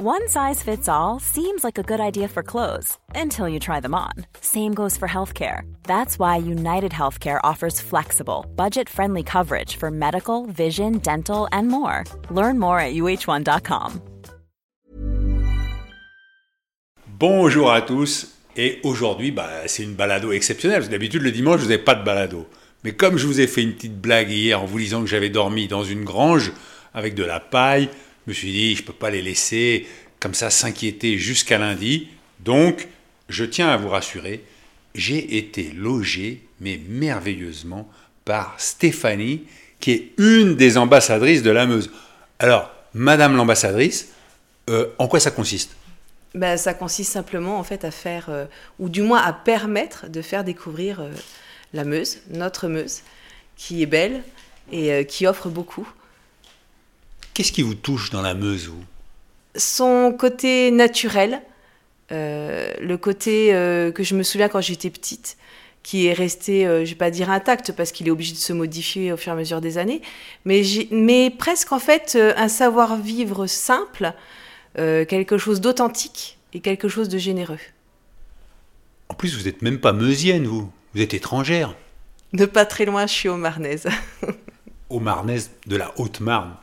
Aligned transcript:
One 0.00 0.28
size 0.28 0.62
fits 0.62 0.88
all 0.88 1.18
seems 1.18 1.64
like 1.64 1.76
a 1.76 1.82
good 1.82 1.98
idea 1.98 2.28
for 2.28 2.44
clothes 2.44 2.96
until 3.16 3.48
you 3.48 3.58
try 3.58 3.80
them 3.80 3.96
on. 3.96 4.12
Same 4.40 4.72
goes 4.72 4.96
for 4.96 5.08
healthcare. 5.08 5.62
That's 5.88 6.20
why 6.20 6.36
United 6.36 6.92
Healthcare 6.92 7.40
offers 7.42 7.80
flexible, 7.80 8.46
budget 8.54 8.88
friendly 8.88 9.24
coverage 9.24 9.74
for 9.74 9.90
medical, 9.90 10.46
vision, 10.46 10.98
dental, 10.98 11.48
and 11.50 11.66
more. 11.66 12.04
Learn 12.30 12.60
more 12.60 12.78
at 12.78 12.94
uh1.com. 12.94 14.00
Bonjour 17.18 17.72
à 17.72 17.82
tous, 17.82 18.36
et 18.56 18.78
aujourd'hui, 18.84 19.32
bah, 19.32 19.66
c'est 19.66 19.82
une 19.82 19.94
balado 19.94 20.30
exceptionnelle. 20.30 20.88
D'habitude, 20.88 21.22
le 21.22 21.32
dimanche, 21.32 21.58
vous 21.58 21.70
n'avez 21.70 21.82
pas 21.82 21.96
de 21.96 22.04
balado. 22.04 22.46
Mais 22.84 22.92
comme 22.92 23.16
je 23.16 23.26
vous 23.26 23.40
ai 23.40 23.48
fait 23.48 23.62
une 23.62 23.72
petite 23.72 24.00
blague 24.00 24.30
hier 24.30 24.62
en 24.62 24.64
vous 24.64 24.78
disant 24.78 25.00
que 25.00 25.08
j'avais 25.08 25.28
dormi 25.28 25.66
dans 25.66 25.82
une 25.82 26.04
grange 26.04 26.52
avec 26.94 27.16
de 27.16 27.24
la 27.24 27.40
paille, 27.40 27.88
me 28.28 28.34
suis 28.34 28.52
dit, 28.52 28.76
je 28.76 28.82
ne 28.82 28.86
peux 28.86 28.92
pas 28.92 29.10
les 29.10 29.22
laisser 29.22 29.86
comme 30.20 30.34
ça 30.34 30.50
s'inquiéter 30.50 31.18
jusqu'à 31.18 31.58
lundi. 31.58 32.08
Donc, 32.40 32.88
je 33.28 33.44
tiens 33.44 33.68
à 33.68 33.76
vous 33.76 33.88
rassurer, 33.88 34.44
j'ai 34.94 35.38
été 35.38 35.72
logé, 35.74 36.42
mais 36.60 36.80
merveilleusement, 36.88 37.88
par 38.24 38.54
Stéphanie, 38.58 39.44
qui 39.80 39.92
est 39.92 40.12
une 40.18 40.56
des 40.56 40.76
ambassadrices 40.76 41.42
de 41.42 41.50
la 41.50 41.66
Meuse. 41.66 41.90
Alors, 42.38 42.70
Madame 42.94 43.36
l'ambassadrice, 43.36 44.08
euh, 44.68 44.88
en 44.98 45.08
quoi 45.08 45.20
ça 45.20 45.30
consiste? 45.30 45.76
Ben, 46.34 46.56
ça 46.56 46.74
consiste 46.74 47.12
simplement 47.12 47.58
en 47.58 47.64
fait 47.64 47.84
à 47.84 47.90
faire, 47.90 48.26
euh, 48.28 48.44
ou 48.78 48.88
du 48.88 49.02
moins 49.02 49.22
à 49.22 49.32
permettre 49.32 50.08
de 50.08 50.20
faire 50.20 50.44
découvrir 50.44 51.00
euh, 51.00 51.10
la 51.72 51.84
Meuse, 51.84 52.18
notre 52.30 52.68
Meuse, 52.68 53.00
qui 53.56 53.82
est 53.82 53.86
belle 53.86 54.22
et 54.70 55.06
qui 55.06 55.26
offre 55.26 55.48
beaucoup. 55.48 55.88
Qu'est-ce 57.38 57.52
qui 57.52 57.62
vous 57.62 57.76
touche 57.76 58.10
dans 58.10 58.20
la 58.20 58.34
Meuse, 58.34 58.66
vous? 58.66 58.82
Son 59.54 60.12
côté 60.12 60.72
naturel, 60.72 61.40
euh, 62.10 62.72
le 62.80 62.98
côté 62.98 63.54
euh, 63.54 63.92
que 63.92 64.02
je 64.02 64.16
me 64.16 64.24
souviens 64.24 64.48
quand 64.48 64.60
j'étais 64.60 64.90
petite, 64.90 65.36
qui 65.84 66.08
est 66.08 66.12
resté, 66.14 66.66
euh, 66.66 66.84
je 66.84 66.90
vais 66.90 66.96
pas 66.96 67.12
dire 67.12 67.30
intact 67.30 67.70
parce 67.70 67.92
qu'il 67.92 68.08
est 68.08 68.10
obligé 68.10 68.32
de 68.32 68.38
se 68.38 68.52
modifier 68.52 69.12
au 69.12 69.16
fur 69.16 69.30
et 69.30 69.36
à 69.36 69.38
mesure 69.38 69.60
des 69.60 69.78
années, 69.78 70.02
mais, 70.44 70.62
mais 70.90 71.30
presque 71.30 71.70
en 71.70 71.78
fait 71.78 72.14
euh, 72.16 72.32
un 72.36 72.48
savoir-vivre 72.48 73.46
simple, 73.46 74.12
quelque 74.74 75.38
chose 75.38 75.60
d'authentique 75.60 76.38
et 76.54 76.58
quelque 76.58 76.88
chose 76.88 77.08
de 77.08 77.18
généreux. 77.18 77.60
En 79.08 79.14
plus, 79.14 79.38
vous 79.38 79.44
n'êtes 79.44 79.62
même 79.62 79.78
pas 79.78 79.92
meusienne, 79.92 80.44
vous. 80.48 80.72
Vous 80.92 81.00
êtes 81.00 81.14
étrangère. 81.14 81.76
De 82.32 82.46
pas 82.46 82.66
très 82.66 82.84
loin, 82.84 83.06
je 83.06 83.12
suis 83.12 83.28
au 83.28 83.36
Marnaise. 83.36 83.86
Au 84.90 84.98
Marnaise 84.98 85.52
de 85.66 85.76
la 85.76 85.92
Haute-Marne. 86.00 86.56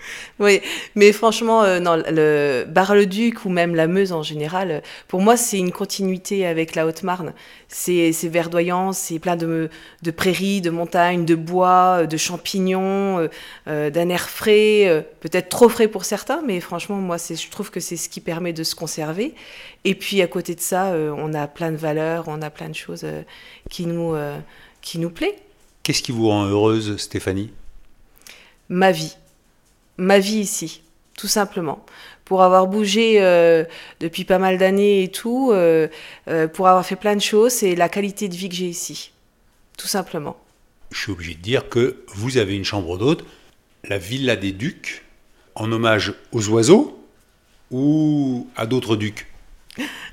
Oui, 0.38 0.60
mais 0.94 1.12
franchement, 1.12 1.62
euh, 1.62 1.80
non, 1.80 2.02
le 2.08 2.64
Bar-le-Duc 2.66 3.44
ou 3.44 3.50
même 3.50 3.74
la 3.74 3.86
Meuse 3.86 4.12
en 4.12 4.22
général, 4.22 4.70
euh, 4.70 4.80
pour 5.06 5.20
moi, 5.20 5.36
c'est 5.36 5.58
une 5.58 5.72
continuité 5.72 6.46
avec 6.46 6.74
la 6.74 6.86
Haute-Marne. 6.86 7.34
C'est 7.68 8.12
c'est 8.12 8.28
verdoyant, 8.28 8.92
c'est 8.92 9.18
plein 9.18 9.36
de, 9.36 9.68
de 10.02 10.10
prairies, 10.10 10.60
de 10.60 10.70
montagnes, 10.70 11.24
de 11.24 11.34
bois, 11.34 12.00
euh, 12.02 12.06
de 12.06 12.16
champignons, 12.16 13.28
euh, 13.68 13.90
d'un 13.90 14.08
air 14.08 14.28
frais, 14.28 14.88
euh, 14.88 15.02
peut-être 15.20 15.48
trop 15.48 15.68
frais 15.68 15.88
pour 15.88 16.04
certains, 16.04 16.42
mais 16.46 16.60
franchement, 16.60 16.96
moi, 16.96 17.16
je 17.18 17.50
trouve 17.50 17.70
que 17.70 17.80
c'est 17.80 17.96
ce 17.96 18.08
qui 18.08 18.20
permet 18.20 18.52
de 18.52 18.64
se 18.64 18.74
conserver. 18.74 19.34
Et 19.84 19.94
puis, 19.94 20.22
à 20.22 20.26
côté 20.26 20.54
de 20.54 20.60
ça, 20.60 20.92
on 21.16 21.32
a 21.32 21.46
plein 21.46 21.72
de 21.72 21.76
valeurs, 21.76 22.24
on 22.28 22.42
a 22.42 22.50
plein 22.50 22.68
de 22.68 22.74
choses 22.74 23.06
qui, 23.70 23.86
nous, 23.86 24.14
qui 24.82 24.98
nous 24.98 25.08
plaît. 25.08 25.36
Qu'est-ce 25.82 26.02
qui 26.02 26.12
vous 26.12 26.28
rend 26.28 26.44
heureuse, 26.44 26.98
Stéphanie? 26.98 27.50
Ma 28.68 28.92
vie. 28.92 29.16
Ma 30.00 30.18
vie 30.18 30.38
ici, 30.38 30.80
tout 31.14 31.28
simplement. 31.28 31.84
Pour 32.24 32.42
avoir 32.42 32.66
bougé 32.66 33.20
euh, 33.20 33.64
depuis 34.00 34.24
pas 34.24 34.38
mal 34.38 34.56
d'années 34.56 35.02
et 35.02 35.08
tout, 35.08 35.50
euh, 35.52 35.88
euh, 36.28 36.48
pour 36.48 36.68
avoir 36.68 36.86
fait 36.86 36.96
plein 36.96 37.14
de 37.14 37.20
choses, 37.20 37.52
c'est 37.52 37.74
la 37.74 37.90
qualité 37.90 38.28
de 38.28 38.34
vie 38.34 38.48
que 38.48 38.54
j'ai 38.54 38.68
ici. 38.68 39.12
Tout 39.76 39.88
simplement. 39.88 40.38
Je 40.90 41.00
suis 41.00 41.12
obligé 41.12 41.34
de 41.34 41.42
dire 41.42 41.68
que 41.68 42.02
vous 42.08 42.38
avez 42.38 42.56
une 42.56 42.64
chambre 42.64 42.96
d'hôte, 42.96 43.26
la 43.84 43.98
Villa 43.98 44.36
des 44.36 44.52
Ducs, 44.52 45.04
en 45.54 45.70
hommage 45.70 46.14
aux 46.32 46.48
oiseaux 46.48 46.98
ou 47.70 48.48
à 48.56 48.64
d'autres 48.64 48.96
ducs? 48.96 49.26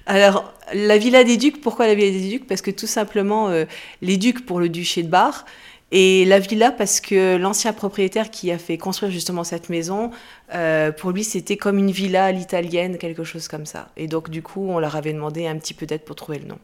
Alors, 0.06 0.54
la 0.74 0.98
Villa 0.98 1.24
des 1.24 1.38
Ducs, 1.38 1.62
pourquoi 1.62 1.88
la 1.88 1.96
Villa 1.96 2.12
des 2.12 2.30
Ducs? 2.30 2.48
Parce 2.48 2.62
que 2.62 2.72
tout 2.72 2.88
simplement, 2.88 3.48
euh, 3.50 3.64
les 4.02 4.18
ducs 4.18 4.46
pour 4.46 4.60
le 4.60 4.68
duché 4.68 5.02
de 5.04 5.08
Bar, 5.08 5.46
et 5.92 6.26
la 6.26 6.40
villa 6.40 6.72
parce 6.72 7.00
que 7.00 7.38
l'ancien 7.38 7.72
propriétaire 7.72 8.30
qui 8.30 8.52
a 8.52 8.58
fait 8.58 8.78
construire 8.78 9.12
justement 9.12 9.44
cette 9.44 9.70
maison, 9.70 10.12
euh, 10.54 10.92
pour 10.92 11.12
lui, 11.12 11.24
c'était 11.24 11.56
comme 11.56 11.78
une 11.78 11.92
villa 11.92 12.26
à 12.26 12.32
l'italienne, 12.32 12.98
quelque 12.98 13.24
chose 13.24 13.48
comme 13.48 13.66
ça. 13.66 13.90
Et 13.96 14.08
donc, 14.08 14.30
du 14.30 14.42
coup, 14.42 14.68
on 14.70 14.80
leur 14.80 14.96
avait 14.98 15.14
demandé 15.14 15.48
un 15.48 15.58
petit 15.58 15.74
peu 15.74 15.86
d'aide 15.86 16.02
pour 16.02 16.16
trouver 16.16 16.40
le 16.40 16.48
nom. 16.48 16.60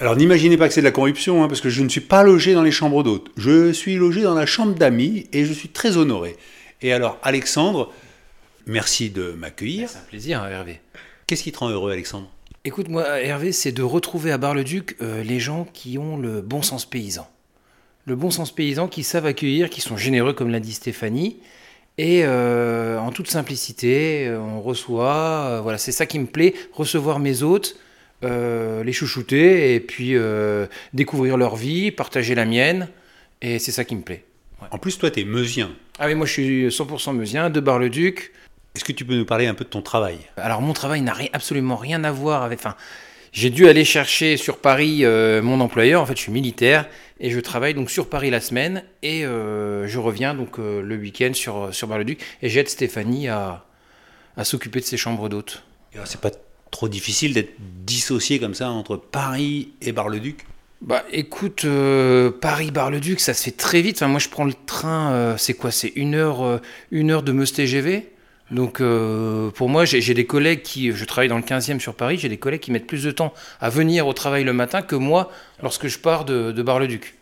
Alors 0.00 0.14
n'imaginez 0.14 0.56
pas 0.56 0.68
que 0.68 0.74
c'est 0.74 0.80
de 0.80 0.86
la 0.86 0.92
corruption, 0.92 1.42
hein, 1.42 1.48
parce 1.48 1.60
que 1.60 1.70
je 1.70 1.82
ne 1.82 1.88
suis 1.88 2.00
pas 2.00 2.22
logé 2.22 2.54
dans 2.54 2.62
les 2.62 2.70
chambres 2.70 3.02
d'hôtes. 3.02 3.30
Je 3.36 3.72
suis 3.72 3.96
logé 3.96 4.22
dans 4.22 4.34
la 4.34 4.46
chambre 4.46 4.74
d'amis 4.74 5.26
et 5.32 5.44
je 5.44 5.52
suis 5.52 5.70
très 5.70 5.96
honoré. 5.96 6.36
Et 6.82 6.92
alors, 6.92 7.18
Alexandre, 7.24 7.92
merci 8.66 9.10
de 9.10 9.32
m'accueillir. 9.32 9.88
C'est 9.88 9.98
un 9.98 10.02
plaisir, 10.02 10.44
Hervé. 10.46 10.80
Qu'est-ce 11.26 11.42
qui 11.42 11.50
te 11.50 11.58
rend 11.58 11.68
heureux, 11.68 11.90
Alexandre? 11.90 12.30
Écoute, 12.64 12.88
moi, 12.88 13.20
Hervé, 13.20 13.50
c'est 13.50 13.72
de 13.72 13.82
retrouver 13.82 14.30
à 14.30 14.38
Bar-le-Duc 14.38 14.96
euh, 15.02 15.24
les 15.24 15.40
gens 15.40 15.66
qui 15.72 15.98
ont 15.98 16.16
le 16.16 16.42
bon 16.42 16.62
sens 16.62 16.86
paysan. 16.86 17.28
Le 18.08 18.16
bon 18.16 18.30
sens 18.30 18.54
paysan, 18.54 18.88
qui 18.88 19.02
savent 19.02 19.26
accueillir, 19.26 19.68
qui 19.68 19.82
sont 19.82 19.98
généreux, 19.98 20.32
comme 20.32 20.48
l'a 20.48 20.60
dit 20.60 20.72
Stéphanie. 20.72 21.36
Et 21.98 22.22
euh, 22.24 22.98
en 22.98 23.12
toute 23.12 23.28
simplicité, 23.28 24.26
euh, 24.26 24.40
on 24.40 24.62
reçoit. 24.62 25.44
euh, 25.50 25.60
voilà, 25.60 25.76
c'est 25.76 25.92
ça 25.92 26.06
qui 26.06 26.18
me 26.18 26.24
plaît, 26.24 26.54
recevoir 26.72 27.18
mes 27.18 27.42
hôtes, 27.42 27.76
euh, 28.24 28.82
les 28.82 28.94
chouchouter, 28.94 29.74
et 29.74 29.80
puis 29.80 30.14
découvrir 30.94 31.36
leur 31.36 31.56
vie, 31.56 31.90
partager 31.90 32.34
la 32.34 32.46
mienne. 32.46 32.88
Et 33.42 33.58
c'est 33.58 33.72
ça 33.72 33.84
qui 33.84 33.94
me 33.94 34.00
plaît. 34.00 34.24
En 34.70 34.78
plus, 34.78 34.96
toi, 34.96 35.10
tu 35.10 35.20
es 35.20 35.24
meusien. 35.24 35.70
Ah 35.98 36.06
oui, 36.06 36.14
moi 36.14 36.24
je 36.24 36.32
suis 36.32 36.68
100% 36.68 37.14
meusien, 37.14 37.50
de 37.50 37.60
Bar-le-Duc. 37.60 38.32
Est-ce 38.74 38.84
que 38.84 38.92
tu 38.92 39.04
peux 39.04 39.16
nous 39.16 39.26
parler 39.26 39.48
un 39.48 39.54
peu 39.54 39.64
de 39.64 39.68
ton 39.68 39.82
travail? 39.82 40.16
Alors 40.38 40.62
mon 40.62 40.72
travail 40.72 41.02
n'a 41.02 41.14
absolument 41.34 41.76
rien 41.76 42.04
à 42.04 42.10
voir 42.10 42.42
avec. 42.42 42.58
Enfin, 42.60 42.74
j'ai 43.32 43.50
dû 43.50 43.68
aller 43.68 43.84
chercher 43.84 44.36
sur 44.36 44.58
Paris 44.58 45.04
euh, 45.04 45.42
mon 45.42 45.60
employeur. 45.60 46.02
En 46.02 46.06
fait, 46.06 46.16
je 46.16 46.22
suis 46.22 46.32
militaire 46.32 46.88
et 47.20 47.30
je 47.30 47.40
travaille 47.40 47.74
donc 47.74 47.90
sur 47.90 48.08
Paris 48.08 48.30
la 48.30 48.40
semaine 48.40 48.84
et 49.02 49.24
euh, 49.24 49.86
je 49.86 49.98
reviens 49.98 50.34
donc 50.34 50.58
euh, 50.58 50.82
le 50.82 50.96
week-end 50.96 51.32
sur 51.34 51.74
sur 51.74 51.88
Bar-le-Duc 51.88 52.20
et 52.42 52.48
j'aide 52.48 52.68
Stéphanie 52.68 53.28
à 53.28 53.64
à 54.36 54.44
s'occuper 54.44 54.80
de 54.80 54.84
ses 54.84 54.96
chambres 54.96 55.28
d'hôtes. 55.28 55.64
Alors, 55.94 56.06
C'est 56.06 56.20
pas 56.20 56.30
trop 56.70 56.88
difficile 56.88 57.34
d'être 57.34 57.54
dissocié 57.58 58.38
comme 58.38 58.54
ça 58.54 58.70
entre 58.70 58.96
Paris 58.96 59.70
et 59.82 59.92
Bar-le-Duc? 59.92 60.46
Bah 60.80 61.04
écoute, 61.12 61.64
euh, 61.64 62.30
Paris-Bar-le-Duc, 62.30 63.18
ça 63.18 63.34
se 63.34 63.42
fait 63.42 63.56
très 63.56 63.82
vite. 63.82 63.96
Enfin, 63.96 64.06
moi, 64.06 64.20
je 64.20 64.28
prends 64.28 64.44
le 64.44 64.54
train, 64.66 65.10
euh, 65.12 65.36
c'est 65.36 65.54
quoi? 65.54 65.72
C'est 65.72 65.92
une 65.96 66.14
heure, 66.14 66.42
euh, 66.42 66.58
une 66.92 67.10
heure 67.10 67.24
de 67.24 67.32
Meuse 67.32 67.52
TGV. 67.52 68.12
Donc, 68.50 68.80
euh, 68.80 69.50
pour 69.50 69.68
moi, 69.68 69.84
j'ai 69.84 70.14
des 70.14 70.24
collègues 70.24 70.62
qui, 70.62 70.90
je 70.92 71.04
travaille 71.04 71.28
dans 71.28 71.36
le 71.36 71.42
15e 71.42 71.80
sur 71.80 71.94
Paris, 71.94 72.16
j'ai 72.18 72.28
des 72.30 72.38
collègues 72.38 72.60
qui 72.60 72.70
mettent 72.70 72.86
plus 72.86 73.04
de 73.04 73.10
temps 73.10 73.34
à 73.60 73.68
venir 73.68 74.06
au 74.06 74.12
travail 74.14 74.44
le 74.44 74.52
matin 74.54 74.80
que 74.80 74.96
moi 74.96 75.30
lorsque 75.62 75.86
je 75.88 75.98
pars 75.98 76.24
de, 76.24 76.50
de 76.52 76.62
Bar-le-Duc. 76.62 77.14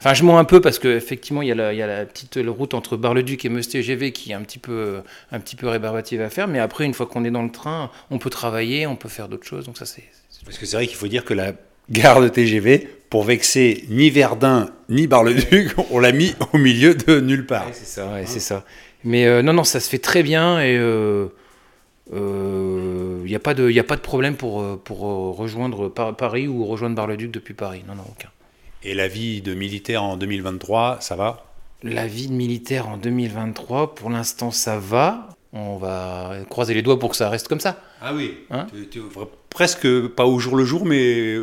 Enfin, 0.00 0.14
je 0.14 0.22
mens 0.22 0.38
un 0.38 0.44
peu 0.44 0.60
parce 0.60 0.78
qu'effectivement, 0.78 1.42
il 1.42 1.48
y, 1.48 1.52
a 1.52 1.54
la- 1.56 1.72
il 1.72 1.78
y 1.78 1.82
a 1.82 1.86
la 1.86 2.04
petite 2.06 2.38
route 2.46 2.74
entre 2.74 2.96
Bar-le-Duc 2.96 3.44
et 3.44 3.48
Meuse 3.48 3.68
TGV 3.68 4.12
qui 4.12 4.30
est 4.30 4.34
un 4.34 4.42
petit 4.42 4.58
peu, 4.60 5.00
un 5.32 5.40
petit 5.40 5.56
peu 5.56 5.66
rébarbative 5.68 6.20
à 6.20 6.28
faire. 6.30 6.46
Mais 6.48 6.60
après, 6.60 6.84
une 6.84 6.94
fois 6.94 7.06
qu'on 7.06 7.24
est 7.24 7.30
dans 7.32 7.42
le 7.42 7.50
train, 7.50 7.90
on 8.10 8.18
peut 8.18 8.30
travailler, 8.30 8.86
on 8.86 8.94
peut 8.94 9.08
faire 9.08 9.28
d'autres 9.28 9.46
choses. 9.46 9.64
Donc, 9.66 9.76
ça, 9.78 9.86
c'est. 9.86 10.04
Parce 10.44 10.56
que 10.58 10.66
c'est 10.66 10.76
vrai 10.76 10.86
qu'il 10.86 10.96
faut 10.96 11.08
dire 11.08 11.24
que 11.24 11.34
la 11.34 11.52
gare 11.90 12.20
de 12.20 12.28
TGV, 12.28 12.88
pour 13.10 13.24
vexer 13.24 13.84
ni 13.88 14.08
Verdun 14.10 14.70
ni 14.88 15.06
Bar-le-Duc, 15.08 15.72
on 15.90 15.98
l'a 15.98 16.12
mis 16.12 16.34
au 16.52 16.58
milieu 16.58 16.94
de 16.94 17.18
nulle 17.20 17.46
part. 17.46 17.66
Ouais, 17.66 17.72
c'est 17.72 17.86
ça, 17.86 18.06
ouais, 18.12 18.24
c'est 18.26 18.38
ça. 18.40 18.64
Mais 19.04 19.26
euh, 19.26 19.42
non, 19.42 19.52
non, 19.52 19.64
ça 19.64 19.80
se 19.80 19.88
fait 19.88 19.98
très 19.98 20.22
bien 20.22 20.60
et 20.60 20.74
il 20.74 21.28
n'y 23.24 23.34
a, 23.34 23.38
pas 23.40 23.54
de- 23.54 23.70
y 23.70 23.78
a 23.80 23.84
pas 23.84 23.96
de 23.96 24.00
problème 24.00 24.36
pour, 24.36 24.60
euh, 24.60 24.80
pour 24.82 25.06
euh, 25.06 25.30
rejoindre 25.30 25.88
Par- 25.88 26.16
Paris 26.16 26.48
ou 26.48 26.64
rejoindre 26.64 26.96
Bar-le-Duc 26.96 27.30
depuis 27.30 27.54
Paris. 27.54 27.82
Non, 27.86 27.94
non, 27.94 28.04
aucun. 28.08 28.28
Et 28.82 28.94
la 28.94 29.08
vie 29.08 29.42
de 29.42 29.54
militaire 29.54 30.02
en 30.02 30.16
2023, 30.16 30.98
ça 31.00 31.16
va? 31.16 31.44
La 31.82 32.06
vie 32.06 32.28
de 32.28 32.32
militaire 32.32 32.88
en 32.88 32.96
2023, 32.96 33.94
pour 33.94 34.10
l'instant, 34.10 34.50
ça 34.50 34.78
va. 34.78 35.28
On 35.52 35.76
va 35.76 36.32
croiser 36.50 36.74
les 36.74 36.82
doigts 36.82 36.98
pour 36.98 37.10
que 37.10 37.16
ça 37.16 37.28
reste 37.30 37.48
comme 37.48 37.60
ça. 37.60 37.80
Ah 38.02 38.12
oui. 38.14 38.36
Hein? 38.50 38.66
Tu- 38.72 38.88
tu- 38.88 39.02
presque 39.50 40.06
pas 40.08 40.26
au 40.26 40.38
jour 40.38 40.56
le 40.56 40.64
jour, 40.64 40.84
mais. 40.84 41.36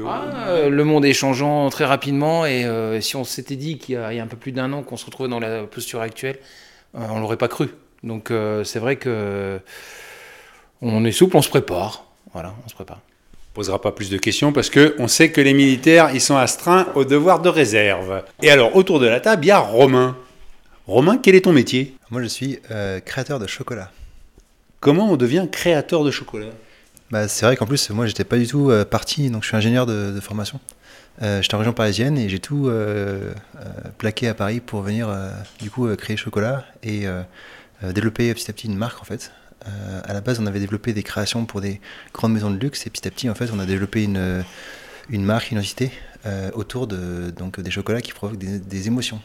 Euh, 0.48 0.70
le 0.70 0.84
monde 0.84 1.06
est 1.06 1.14
changeant 1.14 1.70
très 1.70 1.86
rapidement 1.86 2.46
et 2.46 2.66
euh, 2.66 3.02
si 3.02 3.16
on 3.16 3.24
s'était 3.24 3.56
dit 3.56 3.78
qu'il 3.78 3.96
y, 3.96 3.98
a 3.98 4.14
y 4.14 4.20
a 4.20 4.24
un 4.24 4.28
peu 4.28 4.38
plus 4.38 4.52
d'un 4.52 4.72
an 4.74 4.84
qu'on 4.84 4.98
se 4.98 5.06
retrouvait 5.06 5.30
dans 5.30 5.40
la 5.40 5.64
posture 5.64 6.02
actuelle, 6.02 6.38
euh, 6.38 6.44
on 6.96 7.20
l'aurait 7.20 7.38
pas 7.38 7.48
cru. 7.48 7.70
Donc 8.04 8.32
euh, 8.32 8.64
c'est 8.64 8.80
vrai 8.80 8.96
que 8.96 9.60
on 10.82 11.06
est 11.06 11.12
souple, 11.12 11.38
on 11.38 11.42
se 11.42 11.50
prépare. 11.50 12.06
Voilà, 12.34 12.54
on 12.66 12.70
se 12.70 12.76
prépare. 12.76 13.00
posera 13.54 13.82
pas 13.82 13.92
plus 13.92 14.10
de 14.10 14.18
questions 14.18 14.52
parce 14.52 14.70
que 14.70 14.96
on 15.00 15.08
sait 15.08 15.32
que 15.32 15.42
les 15.42 15.54
militaires, 15.54 16.10
ils 16.14 16.22
sont 16.22 16.36
astreints 16.36 16.88
au 16.96 17.06
devoir 17.06 17.40
de 17.42 17.50
réserve. 17.50 18.24
Et 18.42 18.50
alors, 18.52 18.76
autour 18.76 19.00
de 19.00 19.08
la 19.08 19.20
table, 19.20 19.46
il 19.46 19.48
y 19.48 19.52
a 19.52 19.60
Romain. 19.60 20.18
Romain, 20.88 21.18
quel 21.18 21.34
est 21.36 21.42
ton 21.42 21.54
métier? 21.54 21.96
Moi, 22.12 22.22
je 22.22 22.28
suis 22.28 22.60
euh, 22.72 23.00
créateur 23.00 23.40
de 23.40 23.48
chocolat. 23.48 23.92
comment 24.80 25.10
on 25.10 25.16
devient 25.16 25.48
créateur 25.52 26.04
de 26.04 26.12
chocolat? 26.12 26.52
Bah, 27.10 27.28
C'est 27.28 27.46
vrai 27.46 27.56
qu'en 27.56 27.66
plus, 27.66 27.90
moi, 27.90 28.06
j'étais 28.06 28.24
pas 28.24 28.38
du 28.38 28.46
tout 28.46 28.70
euh, 28.70 28.86
parti, 28.86 29.30
donc 29.32 29.44
je 29.44 29.48
suis 29.48 29.58
ingénieur 29.58 29.86
de, 29.86 30.12
de 30.12 30.20
formation. 30.20 30.60
Euh, 31.22 31.42
j'étais 31.42 31.56
en 31.56 31.60
région 31.60 31.74
parisienne 31.74 32.18
et 32.18 32.28
j'ai 32.28 32.40
tout 32.40 32.68
euh, 32.68 33.34
euh, 33.56 33.64
plaqué 33.98 34.28
à 34.28 34.34
Paris 34.34 34.60
pour 34.60 34.82
venir 34.82 35.08
euh, 35.08 35.32
du 35.60 35.72
coup 35.72 35.88
créer 35.96 36.18
chocolat 36.18 36.66
et 36.84 37.06
développer 37.82 38.34
petit 38.34 38.50
à 38.50 38.54
petit 38.54 38.68
une 38.68 38.78
marque 38.78 39.02
en 39.02 39.06
fait. 39.06 39.32
À 40.04 40.14
la 40.14 40.22
base, 40.22 40.40
on 40.40 40.46
avait 40.46 40.60
développé 40.60 40.94
des 40.94 41.02
créations 41.02 41.46
pour 41.46 41.60
des 41.60 41.82
grandes 42.14 42.34
maisons 42.34 42.52
de 42.52 42.58
luxe 42.58 42.86
et 42.86 42.90
petit 42.90 43.08
à 43.08 43.12
petit, 43.12 43.30
en 43.30 43.36
fait, 43.36 43.50
on 43.52 43.60
a 43.60 43.66
développé 43.66 44.04
une, 44.04 44.44
une 45.10 45.24
marque, 45.24 45.52
une 45.52 45.58
identité 45.58 45.92
autour 46.54 46.86
de 46.86 47.32
donc 47.32 47.60
des 47.60 47.72
chocolats 47.72 48.02
qui 48.02 48.12
provoquent 48.12 48.38
des, 48.38 48.60
des 48.60 48.88
émotions. 48.88 49.22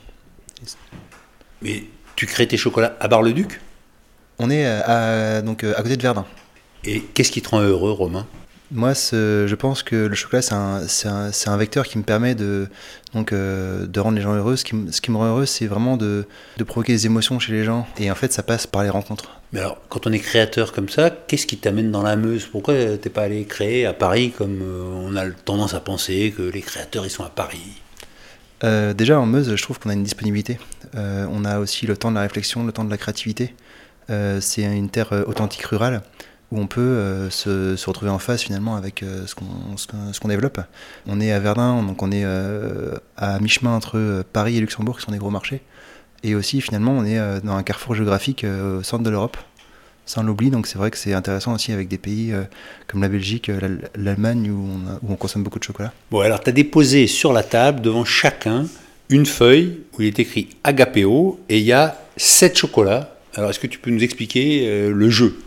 Mais 1.60 1.84
tu 2.16 2.26
crées 2.26 2.48
tes 2.48 2.56
chocolats 2.56 2.96
à 3.00 3.08
Bar-le-Duc? 3.08 3.60
On 4.38 4.48
est 4.48 4.64
à, 4.64 5.42
donc 5.42 5.64
à 5.64 5.82
côté 5.82 5.96
de 5.96 6.02
Verdun. 6.02 6.24
Et 6.84 7.02
qu'est-ce 7.02 7.30
qui 7.30 7.42
te 7.42 7.50
rend 7.50 7.60
heureux, 7.60 7.92
Romain? 7.92 8.26
Moi, 8.72 8.92
je 8.94 9.54
pense 9.56 9.82
que 9.82 9.96
le 10.06 10.14
chocolat, 10.14 10.42
c'est 10.42 11.08
un, 11.48 11.56
vecteur 11.56 11.86
qui 11.86 11.98
me 11.98 12.04
permet 12.04 12.36
de, 12.36 12.68
donc, 13.14 13.32
euh, 13.32 13.86
de 13.86 14.00
rendre 14.00 14.16
les 14.16 14.22
gens 14.22 14.34
heureux. 14.34 14.54
Ce 14.56 14.64
qui, 14.64 14.76
me- 14.76 14.92
ce 14.92 15.00
qui 15.00 15.10
me 15.10 15.16
rend 15.16 15.26
heureux, 15.26 15.46
c'est 15.46 15.66
vraiment 15.66 15.96
de, 15.96 16.24
de 16.56 16.64
provoquer 16.64 16.92
des 16.92 17.06
émotions 17.06 17.40
chez 17.40 17.52
les 17.52 17.64
gens. 17.64 17.88
Et 17.98 18.10
en 18.10 18.14
fait, 18.14 18.32
ça 18.32 18.44
passe 18.44 18.68
par 18.68 18.84
les 18.84 18.88
rencontres. 18.90 19.40
Mais 19.52 19.58
alors, 19.58 19.78
quand 19.88 20.06
on 20.06 20.12
est 20.12 20.20
créateur 20.20 20.72
comme 20.72 20.88
ça, 20.88 21.10
qu'est-ce 21.10 21.48
qui 21.48 21.56
t'amène 21.56 21.90
dans 21.90 22.02
la 22.02 22.14
Meuse? 22.14 22.46
Pourquoi 22.46 22.96
t'es 22.96 23.10
pas 23.10 23.22
allé 23.22 23.44
créer 23.44 23.86
à 23.86 23.92
Paris 23.92 24.32
comme 24.36 24.60
euh, 24.62 24.84
on 24.84 25.16
a 25.16 25.28
tendance 25.30 25.74
à 25.74 25.80
penser 25.80 26.32
que 26.36 26.42
les 26.42 26.60
créateurs 26.60 27.04
ils 27.04 27.10
sont 27.10 27.24
à 27.24 27.30
Paris? 27.30 27.82
Euh, 28.62 28.94
déjà, 28.94 29.18
en 29.18 29.26
Meuse, 29.26 29.56
je 29.56 29.62
trouve 29.62 29.80
qu'on 29.80 29.90
a 29.90 29.94
une 29.94 30.04
disponibilité. 30.04 30.60
Euh, 30.94 31.26
on 31.32 31.44
a 31.44 31.58
aussi 31.58 31.86
le 31.86 31.96
temps 31.96 32.10
de 32.10 32.16
la 32.16 32.22
réflexion, 32.22 32.64
le 32.64 32.70
temps 32.70 32.84
de 32.84 32.90
la 32.90 32.98
créativité. 32.98 33.54
C'est 34.40 34.62
une 34.62 34.90
terre 34.90 35.12
authentique 35.28 35.62
rurale 35.62 36.02
où 36.50 36.58
on 36.58 36.66
peut 36.66 36.80
euh, 36.80 37.30
se, 37.30 37.86
retrouver 37.86 38.10
en 38.10 38.18
face 38.18 38.42
finalement 38.42 38.76
avec 38.76 39.02
euh, 39.02 39.26
ce 39.26 39.34
qu'on 40.20 40.28
développe. 40.28 40.60
On 41.06 41.20
est 41.20 41.32
à 41.32 41.38
Verdun, 41.38 41.82
donc 41.82 42.02
on 42.02 42.10
est 42.10 42.24
euh, 42.24 42.96
à 43.16 43.38
mi-chemin 43.38 43.74
entre 43.74 44.24
Paris 44.32 44.56
et 44.56 44.60
Luxembourg, 44.60 44.98
qui 44.98 45.04
sont 45.04 45.12
des 45.12 45.18
gros 45.18 45.30
marchés. 45.30 45.60
Et 46.22 46.34
aussi, 46.34 46.60
finalement, 46.60 46.92
on 46.92 47.04
est 47.04 47.18
dans 47.42 47.54
un 47.54 47.62
carrefour 47.62 47.94
géographique 47.94 48.44
au 48.44 48.82
centre 48.82 49.02
de 49.02 49.08
l'Europe. 49.08 49.38
Ça, 50.04 50.20
on 50.20 50.24
l'oublie, 50.24 50.50
donc 50.50 50.66
c'est 50.66 50.76
vrai 50.76 50.90
que 50.90 50.98
c'est 50.98 51.14
intéressant 51.14 51.54
aussi 51.54 51.72
avec 51.72 51.88
des 51.88 51.96
pays 51.96 52.34
comme 52.88 53.00
la 53.00 53.08
Belgique, 53.08 53.46
l'Al- 53.46 53.88
l'Allemagne, 53.94 54.50
où, 54.50 54.68
où 55.02 55.12
on 55.12 55.16
consomme 55.16 55.44
beaucoup 55.44 55.58
de 55.58 55.64
chocolat. 55.64 55.94
Bon, 56.10 56.20
alors 56.20 56.42
tu 56.42 56.50
as 56.50 56.52
déposé 56.52 57.06
sur 57.06 57.32
la 57.32 57.42
table 57.42 57.80
devant 57.80 58.04
chacun 58.04 58.66
une 59.08 59.24
feuille 59.24 59.78
où 59.94 60.02
il 60.02 60.08
est 60.08 60.18
écrit 60.18 60.50
Agapeo 60.62 61.40
et 61.48 61.58
il 61.58 61.64
y 61.64 61.72
a 61.72 61.96
sept 62.18 62.58
chocolats. 62.58 63.16
Alors, 63.34 63.48
est-ce 63.48 63.60
que 63.60 63.66
tu 63.66 63.78
peux 63.78 63.90
nous 63.90 64.04
expliquer 64.04 64.90
le 64.90 65.08
jeu? 65.08 65.38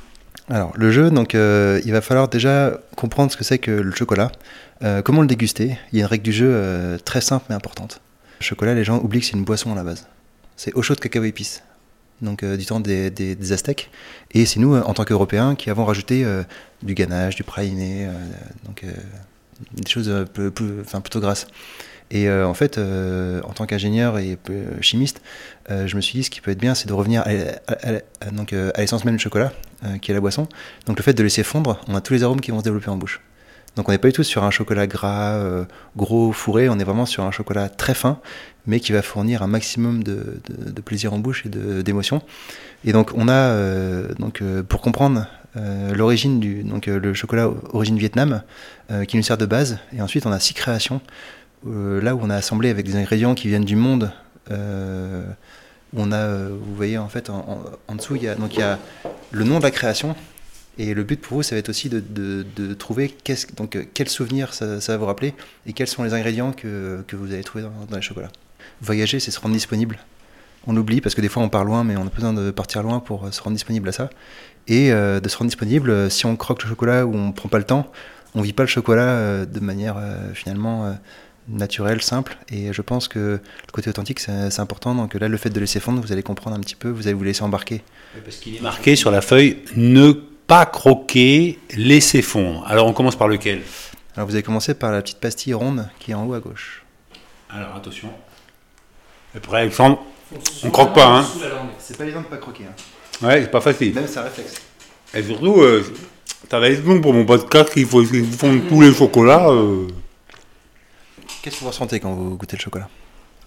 Alors, 0.50 0.74
le 0.76 0.92
jeu, 0.92 1.10
donc, 1.10 1.36
euh, 1.36 1.80
il 1.86 1.94
va 1.94 2.02
falloir 2.02 2.28
déjà 2.28 2.78
comprendre 2.98 3.32
ce 3.32 3.38
que 3.38 3.44
c'est 3.44 3.60
que 3.60 3.72
le 3.72 3.92
chocolat, 3.92 4.32
euh, 4.84 5.02
comment 5.02 5.22
le 5.22 5.28
déguster? 5.28 5.78
Il 5.92 6.00
y 6.00 6.02
a 6.02 6.06
une 6.06 6.10
règle 6.10 6.24
du 6.24 6.34
jeu 6.34 6.50
euh, 6.52 6.98
très 6.98 7.22
simple 7.22 7.46
mais 7.50 7.56
importante. 7.56 8.02
Le 8.40 8.46
chocolat, 8.46 8.74
les 8.74 8.84
gens 8.84 9.00
oublient 9.00 9.22
que 9.22 9.26
c'est 9.26 9.38
une 9.38 9.46
boisson 9.46 9.72
à 9.72 9.76
la 9.76 9.84
base. 9.84 10.06
C'est 10.58 10.76
eau 10.76 10.82
chaude, 10.82 11.00
cacao, 11.00 11.24
épices. 11.24 11.64
Donc, 12.22 12.46
du 12.46 12.66
temps 12.66 12.80
des, 12.80 13.52
Aztèques. 13.52 13.90
Et 14.32 14.46
c'est 14.46 14.60
nous, 14.60 14.76
en 14.76 14.94
tant 14.94 15.04
qu'Européens, 15.04 15.56
qui 15.56 15.70
avons 15.70 15.84
rajouté 15.84 16.26
du 16.82 16.94
ganache, 16.94 17.36
du 17.36 17.44
praliné, 17.44 18.08
donc 18.66 18.86
des 19.74 19.90
choses 19.90 20.26
plutôt 20.34 21.20
grasses. 21.20 21.48
Et 22.12 22.30
en 22.30 22.54
fait, 22.54 22.78
en 22.78 23.52
tant 23.52 23.66
qu'ingénieur 23.66 24.20
et 24.20 24.38
chimiste, 24.80 25.22
je 25.70 25.96
me 25.98 26.02
suis 26.02 26.20
dit 26.20 26.24
ce 26.24 26.30
qui 26.30 26.40
peut 26.40 26.52
être 26.52 26.62
bien, 26.62 26.76
c'est 26.76 26.88
de 26.88 26.94
revenir 26.94 27.24
à 27.26 28.80
l'essence 28.80 29.04
même 29.04 29.18
du 29.18 29.24
chocolat, 29.24 29.52
euh, 29.86 29.98
qui 29.98 30.12
est 30.12 30.14
la 30.14 30.22
boisson. 30.22 30.48
Donc 30.86 30.98
le 30.98 31.04
fait 31.04 31.14
de 31.14 31.24
laisser 31.24 31.44
fondre, 31.44 31.80
on 31.88 31.96
a 31.96 32.02
tous 32.02 32.14
les 32.14 32.24
arômes 32.24 32.42
qui 32.42 32.52
vont 32.52 32.60
se 32.60 32.64
développer 32.64 32.90
en 32.90 32.98
bouche. 32.98 33.22
Donc 33.76 33.90
on 33.90 33.92
n'est 33.92 33.98
pas 33.98 34.08
du 34.08 34.14
tout 34.14 34.24
sur 34.24 34.44
un 34.44 34.52
chocolat 34.52 34.88
gras, 34.88 35.34
euh, 35.34 35.66
gros, 35.98 36.32
fourré, 36.32 36.70
on 36.70 36.80
est 36.80 36.84
vraiment 36.84 37.06
sur 37.06 37.24
un 37.24 37.32
chocolat 37.32 37.70
très 37.70 37.94
fin, 37.94 38.20
mais 38.68 38.80
qui 38.80 38.92
va 38.92 39.02
fournir 39.02 39.42
un 39.42 39.48
maximum 39.48 40.04
de, 40.04 40.40
plaisir 40.86 41.14
en 41.14 41.20
bouche 41.20 41.46
et 41.46 41.50
d'émotion. 41.50 42.22
Et 42.86 42.94
donc 42.94 43.12
on 43.16 43.28
a, 43.28 43.34
euh, 43.34 44.14
donc, 44.20 44.44
pour 44.70 44.82
comprendre 44.82 45.28
l'origine 45.94 46.40
du 46.40 46.64
donc, 46.64 46.88
le 46.88 47.14
chocolat 47.14 47.50
origine 47.74 47.98
Vietnam, 47.98 48.42
qui 49.08 49.18
nous 49.18 49.24
sert 49.24 49.38
de 49.38 49.46
base, 49.46 49.78
et 49.96 50.02
ensuite 50.02 50.26
on 50.26 50.32
a 50.32 50.40
six 50.40 50.56
créations, 50.56 51.00
là 51.66 52.16
où 52.16 52.20
on 52.24 52.30
a 52.32 52.36
assemblé 52.36 52.70
avec 52.70 52.86
des 52.86 52.96
ingrédients 52.96 53.36
qui 53.36 53.50
viennent 53.50 53.66
du 53.66 53.76
monde. 53.76 54.12
On 55.96 56.12
a, 56.12 56.18
euh, 56.18 56.50
vous 56.52 56.76
voyez 56.76 56.98
en 56.98 57.10
fait 57.10 57.30
en, 57.30 57.96
dessous, 57.96 58.16
il 58.16 58.24
y, 58.24 58.28
a, 58.28 58.36
donc, 58.36 58.56
il 58.56 58.60
y 58.60 58.64
a 58.64 58.80
le 59.32 59.44
nom 59.44 59.58
de 59.60 59.64
la 59.64 59.72
création, 59.72 60.16
et 60.78 60.94
le 60.94 61.04
but 61.04 61.22
pour 61.22 61.38
vous, 61.38 61.44
ça 61.44 61.56
va 61.56 61.60
être 61.60 61.70
aussi 61.70 61.90
de, 61.90 62.00
de- 62.00 62.46
de 62.56 62.74
trouver 62.74 63.10
qu'est-ce- 63.10 63.54
donc, 63.56 63.76
euh, 63.76 63.84
quel 63.94 64.10
souvenir 64.10 64.54
ça, 64.54 64.78
va 64.80 64.98
vous 64.98 65.06
rappeler 65.06 65.34
et 65.66 65.74
quels 65.74 65.88
sont 65.88 66.04
les 66.04 66.14
ingrédients 66.14 66.52
que, 66.52 67.04
que 67.08 67.16
vous 67.16 67.32
allez 67.32 67.44
trouver 67.44 67.64
dans, 67.64 67.72
dans 67.90 67.96
les 67.96 68.02
chocolats. 68.02 68.32
Voyager, 68.82 69.20
c'est 69.20 69.32
se 69.32 69.40
rendre 69.40 69.54
disponible. 69.54 70.00
On 70.66 70.74
l'oublie 70.74 71.02
parce 71.02 71.14
que 71.14 71.22
des 71.22 71.30
fois 71.30 71.44
on 71.44 71.50
part 71.50 71.66
loin, 71.66 71.84
mais 71.84 71.96
on 71.98 72.08
a 72.08 72.10
besoin 72.10 72.34
de 72.34 72.50
partir 72.50 72.82
loin 72.84 73.00
pour 73.00 73.26
euh, 73.26 73.32
se 73.32 73.42
rendre 73.42 73.56
disponible 73.56 73.90
à 73.90 73.92
ça. 73.92 74.10
Et 74.68 74.92
de 74.92 75.28
se 75.28 75.36
rendre 75.38 75.50
disponible, 75.50 76.10
si 76.10 76.26
on 76.26 76.38
croque 76.38 76.64
le 76.64 76.70
chocolat 76.70 77.06
ou 77.06 77.14
on 77.14 77.34
prend 77.34 77.50
pas 77.50 77.58
le 77.58 77.66
temps, 77.66 77.92
on 78.34 78.40
vit 78.42 78.54
pas 78.54 78.64
le 78.64 78.70
chocolat 78.70 79.46
de 79.46 79.60
manière 79.60 79.98
finalement 80.34 80.96
naturelle, 81.48 82.02
simple. 82.02 82.38
Et 82.50 82.72
je 82.74 82.82
pense 82.82 83.08
que 83.08 83.20
le 83.20 83.72
côté 83.72 83.90
authentique, 83.90 84.20
c'est 84.20 84.50
c'est 84.52 84.62
important. 84.62 84.96
Donc 84.96 85.14
là, 85.16 85.28
le 85.28 85.38
fait 85.38 85.50
de 85.50 85.60
laisser 85.60 85.80
fondre, 85.80 86.02
vous 86.02 86.12
allez 86.12 86.24
comprendre 86.24 86.56
un 86.56 86.60
petit 86.60 86.76
peu, 86.76 86.90
vous 86.90 87.08
allez 87.08 87.14
vous 87.14 87.24
laisser 87.24 87.44
embarquer. 87.44 87.82
Parce 88.24 88.38
qu'il 88.38 88.56
est 88.56 88.62
marqué 88.62 88.96
sur 88.96 89.12
la 89.12 89.22
feuille 89.22 89.58
ne 89.76 90.12
pas 90.12 90.66
croquer, 90.66 91.60
laisser 91.76 92.22
fondre. 92.22 92.66
Alors, 92.68 92.88
on 92.88 92.94
commence 92.94 93.16
par 93.16 93.28
lequel? 93.28 93.62
Alors 94.16 94.28
vous 94.28 94.36
allez 94.36 94.44
commencer 94.44 94.74
par 94.76 94.92
la 94.92 95.02
petite 95.02 95.18
pastille 95.20 95.54
ronde 95.56 95.90
qui 96.00 96.12
est 96.12 96.14
en 96.14 96.26
haut 96.28 96.34
à 96.34 96.40
gauche. 96.40 96.84
Alors, 97.50 97.76
attention. 97.76 98.10
Après, 99.36 99.62
Alexandre, 99.62 100.04
on 100.64 100.70
croque 100.70 100.94
pas, 100.94 101.06
hein 101.20 101.26
C'est 101.80 101.98
pas 101.98 102.04
évident 102.04 102.22
de 102.22 102.26
pas 102.28 102.38
croquer. 102.38 102.66
Hein. 102.66 103.26
Ouais, 103.26 103.42
c'est 103.42 103.52
pas 103.52 103.62
facile. 103.62 103.94
Même 103.96 104.06
c'est 104.08 104.20
un 104.20 104.24
réflexe. 104.24 104.56
Et 105.16 105.24
surtout, 105.24 105.62
euh, 105.62 105.84
ça 106.50 106.60
va 106.60 106.70
être 106.70 106.84
long 106.86 107.02
pour 107.02 107.14
mon 107.14 107.26
podcast 107.26 107.72
qu'il 107.74 107.86
faut 107.88 108.04
qu'ils 108.04 108.26
fondent 108.26 108.68
tous 108.68 108.82
les 108.82 108.94
chocolats. 108.94 109.50
euh. 109.50 109.88
Qu'est-ce 111.44 111.58
que 111.58 111.62
vous 111.62 111.68
ressentez 111.68 112.00
quand 112.00 112.14
vous 112.14 112.38
goûtez 112.38 112.56
le 112.56 112.62
chocolat 112.62 112.88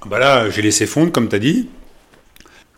Bah 0.04 0.18
là, 0.18 0.50
j'ai 0.50 0.60
laissé 0.60 0.86
fondre, 0.86 1.10
comme 1.10 1.28
tu 1.30 1.34
as 1.36 1.38
dit. 1.38 1.68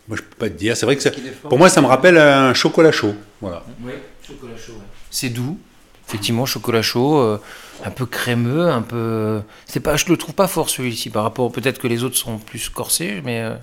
Moi, 0.07 0.15
je 0.17 0.23
peux 0.23 0.35
pas 0.37 0.49
te 0.49 0.55
dire. 0.57 0.77
C'est 0.77 0.85
vrai 0.85 0.95
que 0.95 1.01
ça- 1.03 1.11
pour 1.49 1.57
moi, 1.57 1.67
ça 1.69 1.81
me 1.81 1.87
rappelle 1.87 2.17
un 2.17 2.53
chocolat 2.53 2.93
chaud. 2.93 3.13
Voilà. 3.41 3.63
Oui, 3.83 3.91
chocolat 4.25 4.55
chaud. 4.57 4.73
C'est 5.11 5.29
doux, 5.29 5.59
effectivement, 6.07 6.45
chocolat 6.45 6.81
chaud, 6.81 7.17
euh, 7.17 7.37
un 7.83 7.91
peu 7.91 8.05
crémeux, 8.05 8.69
un 8.69 8.81
peu. 8.81 9.41
C'est 9.65 9.81
pas, 9.81 9.97
je 9.97 10.05
le 10.07 10.15
trouve 10.15 10.33
pas 10.33 10.47
fort 10.47 10.69
celui-ci 10.69 11.09
par 11.09 11.23
rapport. 11.23 11.51
Peut-être 11.51 11.79
que 11.79 11.87
les 11.87 12.03
autres 12.05 12.15
sont 12.17 12.37
plus 12.37 12.69
corsés, 12.69 13.21
mais 13.25 13.41
euh, 13.41 13.55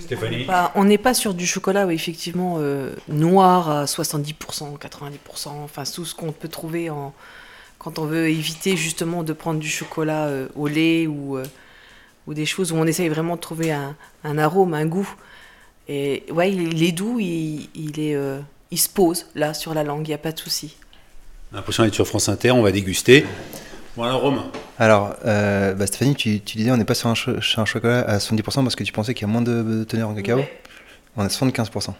Stéphanie 0.00 0.46
on 0.74 0.84
n'est 0.84 0.98
pas 0.98 1.14
sur 1.14 1.32
du 1.32 1.46
chocolat, 1.46 1.86
oui, 1.86 1.94
effectivement, 1.94 2.56
euh, 2.58 2.92
noir 3.08 3.70
à 3.70 3.84
70%, 3.86 4.76
90%, 4.76 5.50
enfin 5.62 5.84
tout 5.84 6.04
ce 6.04 6.14
qu'on 6.16 6.32
peut 6.32 6.48
trouver 6.48 6.90
en, 6.90 7.14
quand 7.78 7.98
on 7.98 8.04
veut 8.06 8.28
éviter 8.28 8.76
justement 8.76 9.22
de 9.22 9.32
prendre 9.32 9.60
du 9.60 9.68
chocolat 9.68 10.26
euh, 10.26 10.48
au 10.56 10.66
lait 10.68 11.06
ou, 11.06 11.36
euh, 11.38 11.44
ou 12.26 12.34
des 12.34 12.46
choses 12.46 12.72
où 12.72 12.76
on 12.76 12.86
essaye 12.86 13.08
vraiment 13.08 13.36
de 13.36 13.40
trouver 13.40 13.72
un, 13.72 13.94
un 14.24 14.38
arôme, 14.38 14.74
un 14.74 14.86
goût. 14.86 15.08
Et 15.88 16.24
ouais, 16.30 16.52
il, 16.52 16.74
il 16.74 16.82
est 16.82 16.92
doux, 16.92 17.18
il, 17.20 17.68
il 17.74 18.00
est, 18.00 18.14
euh, 18.14 18.40
il 18.70 18.78
se 18.78 18.88
pose 18.88 19.26
là 19.34 19.54
sur 19.54 19.74
la 19.74 19.84
langue, 19.84 20.06
il 20.06 20.10
n'y 20.10 20.14
a 20.14 20.18
pas 20.18 20.32
de 20.32 20.38
souci. 20.38 20.76
L'impression 21.52 21.82
d'être 21.84 21.94
sur 21.94 22.06
France 22.06 22.28
Inter, 22.28 22.50
on 22.50 22.62
va 22.62 22.72
déguster. 22.72 23.24
Bon, 23.96 24.02
alors, 24.02 24.20
Romain. 24.20 24.50
Alors, 24.78 25.14
euh, 25.24 25.72
bah, 25.74 25.86
Stéphanie, 25.86 26.14
tu, 26.14 26.40
tu 26.40 26.56
disais 26.58 26.70
on 26.70 26.76
n'est 26.76 26.84
pas 26.84 26.94
sur 26.94 27.08
un, 27.08 27.14
cho- 27.14 27.32
un 27.56 27.64
chocolat 27.64 28.00
à 28.02 28.18
70% 28.18 28.42
parce 28.62 28.76
que 28.76 28.84
tu 28.84 28.92
pensais 28.92 29.14
qu'il 29.14 29.26
y 29.26 29.30
a 29.30 29.32
moins 29.32 29.40
de, 29.42 29.62
de 29.62 29.84
teneur 29.84 30.10
en 30.10 30.14
cacao. 30.14 30.38
Ouais. 30.38 30.60
On 31.16 31.22
est 31.22 31.24
à 31.24 31.28
75%. 31.28 31.94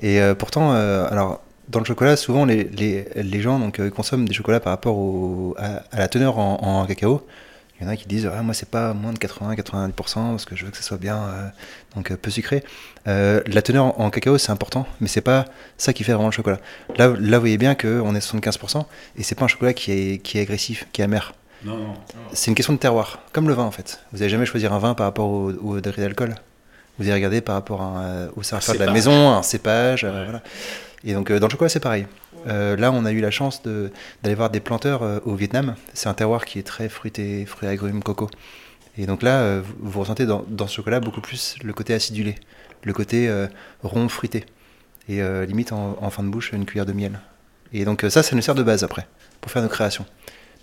Et 0.00 0.20
euh, 0.20 0.34
pourtant, 0.34 0.72
euh, 0.74 1.06
alors, 1.10 1.42
dans 1.68 1.78
le 1.80 1.84
chocolat, 1.84 2.16
souvent 2.16 2.44
les, 2.44 2.64
les, 2.64 3.08
les 3.16 3.40
gens 3.40 3.58
donc, 3.58 3.80
euh, 3.80 3.90
consomment 3.90 4.26
des 4.28 4.34
chocolats 4.34 4.60
par 4.60 4.72
rapport 4.72 4.96
au, 4.96 5.54
à, 5.58 5.82
à 5.92 5.98
la 5.98 6.08
teneur 6.08 6.38
en, 6.38 6.58
en 6.62 6.86
cacao. 6.86 7.26
Il 7.78 7.84
y 7.84 7.86
en 7.86 7.90
a 7.92 7.96
qui 7.96 8.06
disent 8.06 8.30
ah, 8.34 8.42
moi 8.42 8.54
c'est 8.54 8.70
pas 8.70 8.94
moins 8.94 9.12
de 9.12 9.18
80-90% 9.18 9.92
parce 10.30 10.46
que 10.46 10.56
je 10.56 10.64
veux 10.64 10.70
que 10.70 10.78
ça 10.78 10.82
soit 10.82 10.96
bien 10.96 11.16
euh, 11.18 11.48
donc 11.94 12.10
euh, 12.10 12.16
peu 12.16 12.30
sucré. 12.30 12.64
Euh, 13.06 13.42
la 13.46 13.60
teneur 13.60 13.84
en, 13.84 13.94
en 14.06 14.10
cacao 14.10 14.38
c'est 14.38 14.50
important, 14.50 14.86
mais 15.00 15.08
c'est 15.08 15.20
pas 15.20 15.44
ça 15.76 15.92
qui 15.92 16.02
fait 16.02 16.12
vraiment 16.12 16.28
le 16.28 16.32
chocolat. 16.32 16.58
Là, 16.96 17.08
là 17.18 17.36
vous 17.36 17.42
voyez 17.42 17.58
bien 17.58 17.74
qu'on 17.74 18.14
est 18.14 18.18
à 18.18 18.20
75% 18.38 18.84
et 19.18 19.22
c'est 19.22 19.34
pas 19.34 19.44
un 19.44 19.48
chocolat 19.48 19.74
qui 19.74 19.92
est, 19.92 20.18
qui 20.22 20.38
est 20.38 20.40
agressif, 20.42 20.86
qui 20.92 21.02
est 21.02 21.04
amer. 21.04 21.34
Non, 21.64 21.76
non. 21.76 21.94
C'est 22.32 22.50
une 22.50 22.54
question 22.54 22.72
de 22.72 22.78
terroir, 22.78 23.20
comme 23.32 23.46
le 23.48 23.54
vin 23.54 23.64
en 23.64 23.70
fait. 23.70 24.00
Vous 24.12 24.18
n'allez 24.18 24.30
jamais 24.30 24.46
choisir 24.46 24.72
un 24.72 24.78
vin 24.78 24.94
par 24.94 25.04
rapport 25.06 25.28
au, 25.28 25.50
au 25.52 25.80
degré 25.80 26.00
d'alcool. 26.00 26.34
Vous 26.98 27.04
allez 27.04 27.14
regarder 27.14 27.42
par 27.42 27.56
rapport 27.56 27.82
à, 27.82 28.28
au 28.36 28.42
savoir-faire 28.42 28.76
de 28.76 28.84
la 28.84 28.90
maison, 28.92 29.30
un 29.32 29.42
cépage. 29.42 30.04
euh, 30.04 30.24
voilà. 30.24 30.42
Et 31.06 31.14
donc 31.14 31.30
euh, 31.30 31.38
dans 31.38 31.46
le 31.46 31.52
chocolat 31.52 31.70
c'est 31.70 31.80
pareil. 31.80 32.06
Euh, 32.48 32.76
là 32.76 32.92
on 32.92 33.04
a 33.06 33.12
eu 33.12 33.20
la 33.20 33.30
chance 33.30 33.62
d'aller 33.62 34.34
voir 34.34 34.50
des 34.50 34.60
planteurs 34.60 35.02
euh, 35.02 35.20
au 35.24 35.34
Vietnam. 35.36 35.76
C'est 35.94 36.08
un 36.08 36.14
terroir 36.14 36.44
qui 36.44 36.58
est 36.58 36.64
très 36.64 36.88
fruité, 36.90 37.46
fruits, 37.46 37.68
agrumes, 37.68 38.02
coco. 38.02 38.28
Et 38.98 39.06
donc 39.06 39.22
là 39.22 39.60
vous, 39.78 40.00
ressentez 40.00 40.26
dans, 40.26 40.44
ce 40.66 40.74
chocolat 40.74 41.00
beaucoup 41.00 41.20
plus 41.20 41.56
le 41.62 41.72
côté 41.72 41.94
acidulé, 41.94 42.34
le 42.82 42.92
côté 42.94 43.30
rond, 43.82 44.08
fruité. 44.08 44.46
Et 45.10 45.20
limite 45.46 45.72
en, 45.72 46.08
fin 46.08 46.22
de 46.22 46.30
bouche, 46.30 46.52
une 46.54 46.64
cuillère 46.64 46.86
de 46.86 46.94
miel. 46.94 47.20
Et 47.74 47.84
donc 47.84 48.06
ça, 48.08 48.22
ça 48.22 48.34
nous 48.34 48.40
sert 48.40 48.54
de 48.54 48.62
base 48.62 48.84
après, 48.84 49.06
pour 49.42 49.52
faire 49.52 49.60
nos 49.60 49.68
créations. 49.68 50.06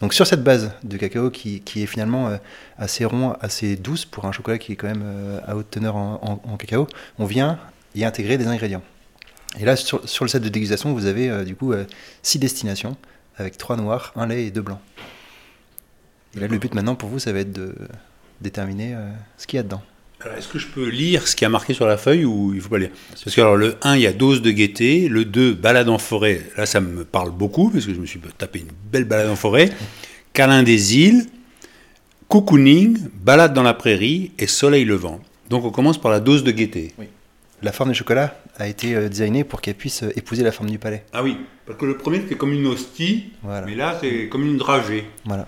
Donc 0.02 0.16
sur 0.16 0.26
cette 0.26 0.44
base 0.44 0.72
de 0.84 0.98
cacao 0.98 1.30
qui, 1.30 1.62
est 1.76 1.86
finalement 1.86 2.36
assez 2.80 3.06
rond, 3.06 3.36
assez 3.40 3.76
douce 3.76 4.06
pour 4.06 4.26
un 4.26 4.32
chocolat 4.32 4.58
qui 4.58 4.72
est 4.72 4.78
quand 4.78 4.88
même 4.88 5.06
à 5.46 5.56
haute 5.56 5.70
teneur 5.70 5.96
en, 5.96 6.16
en- 6.24 6.52
en 6.52 6.58
cacao, 6.58 6.88
on 7.20 7.26
vient 7.26 7.60
y 7.94 8.04
intégrer 8.04 8.40
des 8.40 8.48
ingrédients. 8.48 8.82
Et 9.60 9.66
là, 9.66 9.76
sur, 9.76 10.08
sur 10.08 10.26
le 10.26 10.30
set 10.30 10.42
de 10.42 10.50
dégustation, 10.50 10.94
vous 10.94 11.06
avez 11.06 11.30
euh, 11.30 11.44
du 11.44 11.56
coup 11.56 11.74
euh, 11.74 11.86
six 12.22 12.40
destinations 12.40 12.98
avec 13.38 13.58
trois 13.58 13.78
noirs, 13.78 14.12
un 14.16 14.28
lait 14.28 14.46
et 14.46 14.52
deux 14.52 14.62
blancs. 14.62 14.80
Et 16.36 16.40
là, 16.40 16.48
le 16.48 16.58
but 16.58 16.74
maintenant 16.74 16.96
pour 16.96 17.10
vous, 17.10 17.20
ça 17.20 17.32
va 17.32 17.40
être 17.40 17.52
de 17.52 17.76
déterminer 18.42 18.96
euh, 18.96 19.10
ce 19.38 19.48
qu'il 19.48 19.58
y 19.58 19.60
a 19.60 19.64
dedans. 19.64 19.82
Alors, 20.22 20.38
Est-ce 20.38 20.48
que 20.48 20.58
je 20.58 20.68
peux 20.68 20.88
lire 20.88 21.28
ce 21.28 21.36
qui 21.36 21.46
a 21.46 21.50
marqué 21.50 21.74
sur 21.74 21.86
la 21.86 21.98
feuille 21.98 22.26
ou 22.26 22.54
il 22.54 22.62
faut 22.62 22.70
pas 22.70 22.78
lire? 22.78 22.92
Parce 23.10 23.36
que 23.36 23.42
alors, 23.42 23.58
le 23.58 23.76
1, 23.82 23.96
il 23.96 24.02
y 24.02 24.08
a 24.08 24.14
dose 24.14 24.42
de 24.42 24.52
gaieté. 24.52 25.10
Le 25.10 25.26
2, 25.26 25.54
balade 25.54 25.90
en 25.90 25.98
forêt. 25.98 26.42
Là, 26.58 26.66
ça 26.66 26.80
me 26.80 27.04
parle 27.04 27.32
beaucoup 27.32 27.70
parce 27.70 27.86
que 27.86 27.94
je 27.94 28.00
me 28.00 28.06
suis 28.06 28.20
tapé 28.38 28.60
une 28.60 28.72
belle 28.92 29.04
balade 29.04 29.30
en 29.30 29.36
forêt. 29.36 29.70
Câlin 30.32 30.64
des 30.64 30.98
îles, 30.98 31.26
cocooning, 32.30 32.98
balade 33.22 33.54
dans 33.54 33.64
la 33.64 33.74
prairie 33.74 34.32
et 34.40 34.48
soleil 34.48 34.86
levant. 34.86 35.20
Donc 35.50 35.66
on 35.66 35.72
commence 35.72 36.00
par 36.00 36.10
la 36.10 36.20
dose 36.20 36.44
de 36.44 36.52
gaieté. 36.52 36.94
La 37.64 37.72
forme 37.72 37.92
du 37.92 37.96
chocolat 37.96 38.36
a 38.58 38.68
été 38.68 38.94
euh, 38.96 39.08
designée 39.10 39.44
pour 39.46 39.62
qu'elle 39.62 39.76
puisse 39.76 40.04
euh, 40.04 40.12
épouser 40.18 40.44
la 40.44 40.52
forme 40.52 40.70
du 40.70 40.78
palais. 40.80 41.06
Ah 41.14 41.24
oui, 41.24 41.38
parce 41.66 41.80
que 41.80 41.86
le 41.86 41.98
premier 41.98 42.20
c'était 42.20 42.36
comme 42.36 42.52
une 42.54 42.68
hostie, 42.68 43.32
Voilà. 43.42 43.66
mais 43.66 43.76
là 43.76 43.98
c'est 44.02 44.28
comme 44.28 44.46
une 44.46 44.58
dragée. 44.58 45.06
Voilà. 45.26 45.48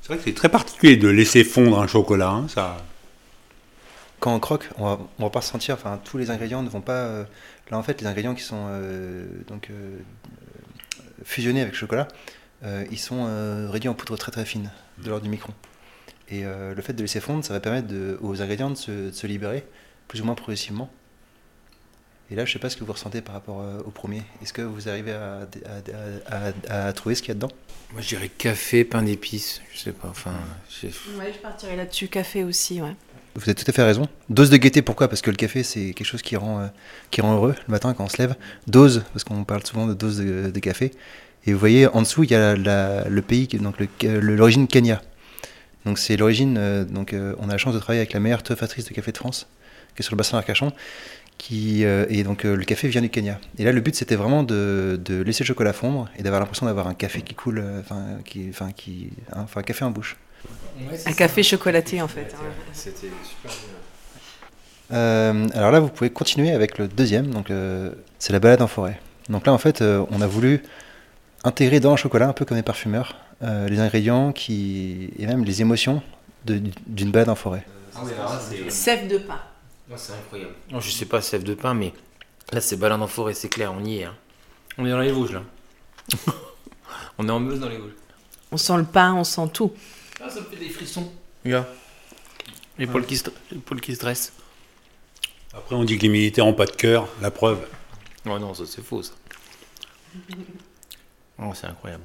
C'est 0.00 0.08
vrai 0.08 0.18
que 0.18 0.24
c'est 0.24 0.34
très 0.34 0.48
particulier 0.48 0.96
de 0.96 1.08
laisser 1.08 1.44
fondre 1.44 1.80
un 1.80 1.86
chocolat. 1.86 2.30
hein, 2.30 2.46
ça. 2.48 2.76
Quand 4.20 4.34
on 4.34 4.40
croque, 4.40 4.68
on 4.78 4.84
va, 4.84 4.98
on 5.18 5.24
va 5.24 5.30
pas 5.30 5.40
se 5.42 5.50
sentir, 5.50 5.74
enfin 5.74 6.00
tous 6.02 6.18
les 6.18 6.30
ingrédients 6.30 6.62
ne 6.62 6.68
vont 6.68 6.80
pas. 6.80 6.92
euh, 7.04 7.24
là 7.70 7.76
en 7.78 7.82
fait, 7.82 8.00
les 8.00 8.06
ingrédients 8.06 8.34
qui 8.34 8.42
sont 8.42 8.66
euh, 8.70 9.26
donc 9.48 9.68
euh, 9.70 9.98
fusionnés 11.24 11.60
avec 11.60 11.72
le 11.74 11.78
chocolat, 11.78 12.06
ils 12.90 12.98
sont 12.98 13.28
réduits 13.70 13.88
en 13.88 13.94
poudre 13.94 14.16
très 14.16 14.32
très 14.32 14.44
fine, 14.44 14.70
de 15.02 15.08
l'ordre 15.10 15.22
du 15.24 15.30
micron. 15.30 15.52
Et 16.30 16.42
le 16.42 16.82
fait 16.82 16.92
de 16.92 17.00
laisser 17.02 17.20
fondre, 17.20 17.44
ça 17.44 17.52
va 17.54 17.60
permettre 17.60 17.86
de- 17.86 18.18
aux 18.20 18.42
ingrédients 18.42 18.70
de 18.70 18.76
se, 18.76 18.90
de 18.90 19.10
se 19.12 19.26
libérer 19.28 19.64
plus 20.08 20.20
ou 20.20 20.24
moins 20.24 20.34
progressivement. 20.34 20.90
Et 22.30 22.34
là, 22.34 22.44
je 22.44 22.52
sais 22.52 22.58
pas 22.58 22.68
ce 22.68 22.76
que 22.76 22.84
vous 22.84 22.92
ressentez 22.92 23.22
par 23.22 23.34
rapport 23.34 23.60
euh, 23.60 23.78
au 23.86 23.90
premier. 23.90 24.22
Est-ce 24.42 24.52
que 24.52 24.60
vous 24.62 24.88
arrivez 24.88 25.12
à, 25.12 25.46
à- 26.28 26.34
à- 26.34 26.52
à- 26.84 26.86
à 26.88 26.92
trouver 26.92 27.14
ce 27.14 27.22
qu'il 27.22 27.28
y 27.28 27.32
a 27.32 27.34
dedans? 27.34 27.50
Moi, 27.92 28.02
je 28.02 28.08
dirais 28.08 28.28
café, 28.28 28.84
pain 28.84 29.02
d'épices. 29.02 29.62
Je 29.72 29.78
sais 29.78 29.92
pas. 29.92 30.08
Enfin, 30.08 30.34
j'ai- 30.80 30.88
Ouais, 31.18 31.32
je 31.32 31.38
partirais 31.38 31.76
là-dessus. 31.76 32.08
Café 32.08 32.44
aussi, 32.44 32.82
ouais. 32.82 32.94
Vous 33.34 33.42
avez 33.44 33.54
tout 33.54 33.64
à 33.66 33.72
fait 33.72 33.82
raison. 33.82 34.08
Dose 34.28 34.50
de 34.50 34.56
gaieté, 34.58 34.82
pourquoi? 34.82 35.08
Parce 35.08 35.22
que 35.22 35.30
le 35.30 35.36
café, 35.36 35.62
c'est 35.62 35.92
quelque 35.94 36.06
chose 36.06 36.20
qui 36.22 36.36
rend, 36.36 36.60
euh, 36.60 36.66
qui 37.10 37.20
rend 37.22 37.34
heureux 37.34 37.54
le 37.66 37.72
matin 37.72 37.94
quand 37.94 38.04
on 38.04 38.08
se 38.08 38.18
lève. 38.18 38.34
Dose, 38.66 39.04
parce 39.12 39.24
qu'on 39.24 39.44
parle 39.44 39.64
souvent 39.64 39.86
de 39.86 39.94
dose 39.94 40.18
de, 40.18 40.50
de 40.50 40.60
café. 40.60 40.90
Et 41.46 41.52
vous 41.52 41.58
voyez, 41.58 41.86
en 41.86 42.02
dessous, 42.02 42.24
il 42.24 42.30
y 42.30 42.34
a 42.34 42.56
la- 42.56 43.08
le 43.08 43.22
pays, 43.22 43.46
donc 43.46 43.76
l'origine 44.02 44.66
Kenya. 44.66 45.00
Donc 45.86 45.98
c'est 45.98 46.16
l'origine, 46.18 46.56
euh, 46.58 46.84
donc 46.84 47.14
euh, 47.14 47.34
on 47.38 47.48
a 47.48 47.52
la 47.52 47.58
chance 47.58 47.72
de 47.74 47.78
travailler 47.78 48.00
avec 48.00 48.12
la 48.12 48.20
meilleure 48.20 48.42
teuffatrice 48.42 48.84
de 48.86 48.92
café 48.92 49.12
de 49.12 49.16
France, 49.16 49.46
qui 49.94 50.02
est 50.02 50.02
sur 50.02 50.12
le 50.14 50.18
bassin 50.18 50.36
d'Arcachon. 50.36 50.72
Qui, 51.38 51.84
euh, 51.84 52.04
et 52.08 52.24
donc 52.24 52.44
euh, 52.44 52.56
le 52.56 52.64
café 52.64 52.88
vient 52.88 53.00
du 53.00 53.10
Kenya. 53.10 53.38
Et 53.58 53.64
là, 53.64 53.70
le 53.70 53.80
but, 53.80 53.94
c'était 53.94 54.16
vraiment 54.16 54.42
de, 54.42 55.00
de 55.02 55.22
laisser 55.22 55.44
le 55.44 55.46
chocolat 55.46 55.72
fondre 55.72 56.08
et 56.18 56.22
d'avoir 56.24 56.40
l'impression 56.40 56.66
d'avoir 56.66 56.88
un 56.88 56.94
café 56.94 57.22
qui 57.22 57.34
coule, 57.34 57.60
euh, 57.60 57.80
enfin, 57.80 58.18
qui, 58.24 58.48
enfin, 58.50 58.72
qui, 58.72 59.10
hein, 59.32 59.42
enfin, 59.44 59.60
un 59.60 59.62
café 59.62 59.84
en 59.84 59.90
bouche. 59.92 60.16
Un 61.06 61.12
café 61.12 61.42
chocolaté, 61.44 62.02
en 62.02 62.08
fait. 62.08 62.34
hein. 62.34 62.44
C'était 62.72 63.08
super 63.24 63.50
bien. 63.52 64.96
Euh, 64.98 65.46
alors 65.54 65.70
là, 65.70 65.80
vous 65.80 65.88
pouvez 65.90 66.10
continuer 66.10 66.50
avec 66.50 66.76
le 66.78 66.88
deuxième, 66.88 67.28
donc 67.28 67.50
euh, 67.50 67.92
c'est 68.18 68.32
la 68.32 68.40
balade 68.40 68.62
en 68.62 68.66
forêt. 68.68 68.98
Donc 69.28 69.46
là, 69.46 69.52
en 69.52 69.58
fait, 69.58 69.80
euh, 69.80 70.04
on 70.10 70.20
a 70.20 70.26
voulu 70.26 70.62
intégrer 71.44 71.78
dans 71.78 71.92
le 71.92 71.96
chocolat, 71.96 72.26
un 72.28 72.32
peu 72.32 72.44
comme 72.46 72.56
les 72.56 72.62
parfumeurs, 72.64 73.14
euh, 73.42 73.68
les 73.68 73.78
ingrédients 73.78 74.32
qui 74.32 75.10
et 75.18 75.26
même 75.26 75.44
les 75.44 75.60
émotions 75.60 76.02
d'une 76.44 77.10
balade 77.12 77.28
en 77.28 77.34
forêt. 77.36 77.64
Sève 78.68 79.06
de 79.06 79.18
pain. 79.18 79.38
C'est 79.96 80.12
incroyable. 80.12 80.54
Non, 80.70 80.80
je 80.80 80.90
sais 80.90 81.06
pas, 81.06 81.20
sève 81.22 81.42
de 81.44 81.54
pain, 81.54 81.74
mais 81.74 81.92
là, 82.52 82.60
c'est 82.60 82.76
balade 82.76 83.00
en 83.00 83.06
forêt, 83.06 83.34
c'est 83.34 83.48
clair, 83.48 83.72
on 83.72 83.84
y 83.84 83.98
est. 83.98 84.04
hein. 84.04 84.14
On 84.76 84.86
est 84.86 84.90
dans 84.90 85.00
les 85.00 85.12
Vosges, 85.12 85.32
là. 85.32 85.42
on 87.18 87.28
est 87.28 87.30
en 87.32 87.40
Meuse 87.40 87.60
dans 87.60 87.68
les 87.68 87.78
Vosges. 87.78 87.94
On 88.52 88.56
sent 88.56 88.76
le 88.76 88.84
pain, 88.84 89.14
on 89.14 89.24
sent 89.24 89.48
tout. 89.52 89.72
Ah, 90.22 90.28
ça 90.28 90.40
me 90.40 90.46
fait 90.46 90.56
des 90.56 90.68
frissons. 90.70 91.10
Regarde. 91.44 91.66
L'épaule 92.78 93.04
qui, 93.06 93.16
se... 93.16 93.24
qui 93.82 93.94
se 93.94 94.00
dresse. 94.00 94.32
Après 95.52 95.74
on 95.74 95.84
dit 95.84 95.96
que 95.96 96.02
les 96.02 96.08
militaires 96.08 96.44
n'ont 96.44 96.54
pas 96.54 96.66
de 96.66 96.70
cœur, 96.72 97.08
la 97.20 97.30
preuve. 97.30 97.66
Oh 98.26 98.38
non, 98.38 98.54
ça 98.54 98.64
c'est 98.66 98.82
faux, 98.84 99.02
ça. 99.02 99.12
Oh, 101.40 101.52
c'est 101.54 101.66
incroyable. 101.66 102.04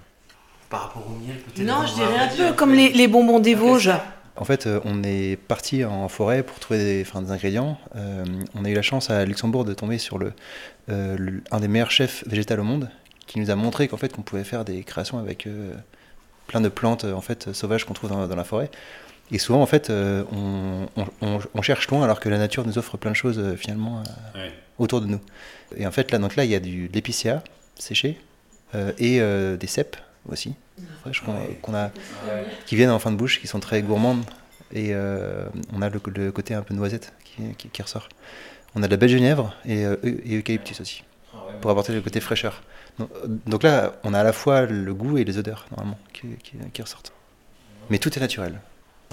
Par 0.70 0.84
rapport 0.84 1.06
au 1.08 1.12
miel, 1.16 1.38
peut-être. 1.40 1.66
Non, 1.68 1.86
je 1.86 1.94
dirais 1.94 2.18
un 2.18 2.28
peu 2.50 2.54
comme 2.56 2.74
les, 2.74 2.90
les 2.90 3.08
bonbons 3.08 3.40
des 3.40 3.56
Vosges. 3.56 3.92
En 4.36 4.46
fait, 4.46 4.66
euh, 4.66 4.80
on 4.84 5.04
est 5.04 5.38
parti 5.38 5.86
en 5.86 6.08
forêt 6.10 6.42
pour 6.44 6.60
trouver 6.60 6.80
des, 6.80 7.02
enfin, 7.08 7.22
des 7.22 7.32
ingrédients. 7.32 7.78
Euh, 7.96 8.26
on 8.56 8.66
a 8.66 8.70
eu 8.70 8.74
la 8.74 8.82
chance 8.82 9.10
à 9.12 9.26
Luxembourg 9.26 9.64
de 9.64 9.74
tomber 9.74 10.00
sur 10.00 10.18
le, 10.18 10.34
euh, 10.90 11.16
le- 11.18 11.44
un 11.52 11.60
des 11.60 11.68
meilleurs 11.68 11.92
chefs 11.92 12.28
végétal 12.28 12.60
au 12.60 12.64
monde, 12.64 12.90
qui 13.28 13.40
nous 13.40 13.52
a 13.52 13.56
montré 13.56 13.88
qu'en 13.88 13.98
fait, 13.98 14.12
qu'on 14.12 14.24
pouvait 14.24 14.44
faire 14.44 14.66
des 14.66 14.84
créations 14.84 15.20
avec 15.20 15.46
euh, 15.46 15.74
plein 16.48 16.62
de 16.62 16.70
plantes 16.70 17.06
en 17.06 17.22
fait 17.22 17.54
sauvages 17.54 17.86
qu'on 17.86 17.94
trouve 17.94 18.10
dans, 18.10 18.28
dans 18.28 18.36
la 18.36 18.44
forêt. 18.44 18.72
Et 19.32 19.38
souvent, 19.38 19.62
en 19.62 19.66
fait, 19.68 19.90
on, 19.92 20.88
on- 20.98 21.06
on- 21.22 21.40
on 21.54 21.62
cherche 21.62 21.88
loin 21.90 22.04
alors 22.04 22.20
que 22.20 22.28
la 22.28 22.38
nature 22.40 22.66
nous 22.66 22.78
offre 22.78 22.98
plein 22.98 23.12
de 23.12 23.16
choses 23.16 23.56
finalement 23.56 24.04
autour 24.80 25.00
de 25.00 25.06
nous. 25.06 25.22
Et 25.78 25.86
en 25.88 25.92
fait, 25.92 26.12
là, 26.12 26.18
donc 26.18 26.36
là, 26.36 26.44
il 26.44 26.52
y 26.52 26.56
a 26.56 26.60
du, 26.60 26.88
de 26.90 26.94
l'épicéa 26.94 27.44
séché 27.78 28.20
et 28.98 29.20
des 29.58 29.68
cèpes 29.68 29.96
aussi, 30.28 30.56
fraîches 31.04 31.22
qu'on 31.62 31.74
a, 31.76 31.92
qui 32.66 32.76
viennent 32.76 32.90
en 32.90 33.00
fin 33.00 33.12
de 33.12 33.18
bouche, 33.18 33.40
qui 33.42 33.48
sont 33.48 33.60
très 33.60 33.82
gourmandes. 33.82 34.24
Et 34.72 34.90
euh, 34.94 35.46
on 35.74 35.82
a 35.82 35.90
le, 35.90 36.02
le 36.16 36.32
côté 36.32 36.54
un 36.56 36.62
peu 36.64 36.74
noisette 36.74 37.14
qui, 37.26 37.44
qui- 37.58 37.70
qui 37.70 37.82
ressort. 37.82 38.10
On 38.76 38.82
a 38.82 38.88
de 38.88 38.92
la 38.92 38.98
belle 38.98 39.10
genièvre 39.10 39.54
et, 39.66 39.86
euh, 39.86 39.98
et 40.04 40.38
eucalyptus 40.38 40.82
aussi, 40.82 41.04
pour 41.62 41.70
apporter 41.70 41.94
le 41.94 42.02
côté 42.02 42.20
fraîcheur. 42.20 42.64
Donc, 42.98 43.10
euh, 43.24 43.28
donc 43.46 43.62
là, 43.64 43.94
on 44.04 44.14
a 44.16 44.20
à 44.20 44.24
la 44.24 44.34
fois 44.34 44.66
le 44.66 44.94
goût 44.94 45.18
et 45.20 45.24
les 45.26 45.38
odeurs, 45.38 45.66
normalement, 45.72 46.00
qui, 46.14 46.28
qui- 46.44 46.58
qui 46.74 46.82
ressortent. 46.82 47.12
Mais 47.90 48.00
tout 48.00 48.12
est 48.18 48.22
naturel. 48.22 48.60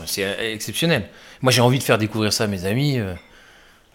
C'est 0.07 0.53
exceptionnel. 0.55 1.09
Moi, 1.43 1.53
j'ai 1.53 1.61
envie 1.61 1.79
de 1.79 1.83
faire 1.83 1.99
découvrir 1.99 2.33
ça 2.33 2.45
à 2.45 2.47
mes 2.47 2.65
amis. 2.65 2.99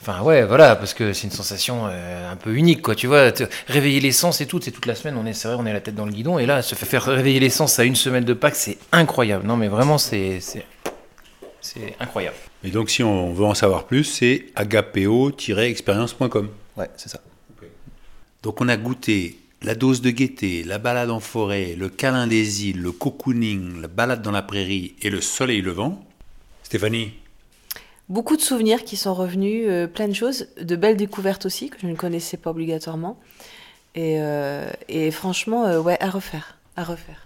Enfin, 0.02 0.22
ouais, 0.22 0.44
voilà, 0.46 0.76
parce 0.76 0.94
que 0.94 1.14
c'est 1.14 1.24
une 1.26 1.32
sensation 1.32 1.88
euh, 1.88 2.32
un 2.32 2.36
peu 2.36 2.54
unique, 2.54 2.82
quoi. 2.84 2.94
Tu 2.96 3.08
vois, 3.08 3.32
te- 3.32 3.46
réveiller 3.68 4.00
les 4.00 4.12
sens 4.12 4.40
et 4.42 4.46
tout, 4.46 4.60
c'est 4.62 4.72
toute 4.72 4.86
la 4.86 4.94
semaine, 4.94 5.18
on 5.18 5.26
est, 5.26 5.34
c'est 5.34 5.48
vrai, 5.48 5.58
on 5.60 5.66
est 5.66 5.74
la 5.74 5.82
tête 5.82 5.96
dans 5.96 6.06
le 6.06 6.12
guidon, 6.12 6.38
et 6.38 6.46
là, 6.46 6.62
se 6.62 6.76
faire 6.76 7.04
réveiller 7.04 7.40
les 7.40 7.50
sens 7.50 7.80
à 7.80 7.86
une 7.86 7.96
semaine 7.96 8.24
de 8.26 8.34
Pâques, 8.34 8.56
c'est 8.56 8.78
incroyable. 8.92 9.48
Non, 9.48 9.58
mais 9.58 9.68
vraiment, 9.68 9.98
c'est, 9.98 10.40
c'est, 10.42 10.66
c'est 11.62 11.96
incroyable. 12.00 12.36
Et 12.64 12.70
donc 12.70 12.90
si 12.90 13.02
on 13.04 13.32
veut 13.34 13.46
en 13.46 13.54
savoir 13.56 13.86
plus, 13.86 14.04
c'est 14.04 14.48
agapeo-expérience.com. 14.56 16.50
Ouais, 16.78 16.90
c'est 16.98 17.10
ça. 17.10 17.20
Donc 18.44 18.62
on 18.62 18.68
a 18.68 18.78
goûté 18.78 19.40
la 19.62 19.74
dose 19.76 20.02
de 20.02 20.10
gaieté, 20.12 20.64
la 20.64 20.78
balade 20.78 21.10
en 21.10 21.20
forêt, 21.20 21.76
le 21.78 21.90
câlin 21.90 22.28
des 22.28 22.68
îles, 22.68 22.82
le 22.82 22.92
cocooning, 22.92 23.82
la 23.82 23.88
balade 23.88 24.22
dans 24.22 24.32
la 24.32 24.42
prairie 24.44 24.94
et 25.02 25.10
le 25.10 25.22
soleil 25.22 25.62
levant. 25.62 26.04
Stéphanie, 26.64 27.14
Beaucoup 28.08 28.38
de 28.38 28.42
souvenirs 28.42 28.84
qui 28.84 28.98
sont 28.98 29.14
revenus, 29.16 29.66
euh, 29.68 29.88
plein 29.88 30.08
de 30.08 30.14
choses, 30.14 30.48
de 30.62 30.76
belles 30.76 30.98
découvertes 30.98 31.46
aussi 31.48 31.70
que 31.70 31.78
je 31.82 31.88
ne 31.88 31.96
connaissais 31.96 32.38
pas 32.38 32.52
obligatoirement. 32.52 33.20
Et, 33.96 34.18
euh, 34.20 34.68
et 34.90 35.10
franchement, 35.10 35.66
euh, 35.66 35.80
ouais, 35.82 35.98
à 36.02 36.10
refaire, 36.10 36.58
à 36.76 36.84
refaire. 36.84 37.26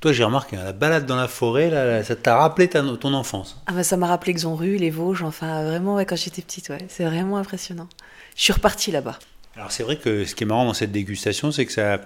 toi 0.00 0.12
j'ai 0.12 0.24
remarqué, 0.24 0.56
hein, 0.56 0.64
la 0.64 0.72
balade 0.72 1.04
dans 1.04 1.16
la 1.16 1.28
forêt, 1.28 1.68
là, 1.68 2.02
ça 2.02 2.16
t'a 2.16 2.36
rappelé 2.38 2.68
ta- 2.68 2.82
ton 2.98 3.12
enfance? 3.12 3.60
Ah 3.66 3.72
bah 3.72 3.82
ça 3.82 3.96
m'a 3.98 4.06
rappelé 4.06 4.32
Xonru, 4.32 4.76
les 4.76 4.88
Vosges, 4.88 5.22
enfin 5.22 5.64
vraiment 5.64 5.96
ouais, 5.96 6.06
quand 6.06 6.16
j'étais 6.16 6.40
petite, 6.40 6.70
ouais, 6.70 6.78
c'est 6.88 7.04
vraiment 7.04 7.36
impressionnant. 7.36 7.88
Je 8.36 8.42
suis 8.44 8.52
repartie 8.54 8.90
là-bas. 8.92 9.18
Alors 9.56 9.70
c'est 9.72 9.82
vrai 9.82 9.96
que 9.96 10.24
ce 10.24 10.34
qui 10.34 10.44
est 10.44 10.46
marrant 10.46 10.64
dans 10.64 10.72
cette 10.74 10.92
dégustation, 10.92 11.50
c'est 11.52 11.66
que 11.66 11.72
ça, 11.72 12.00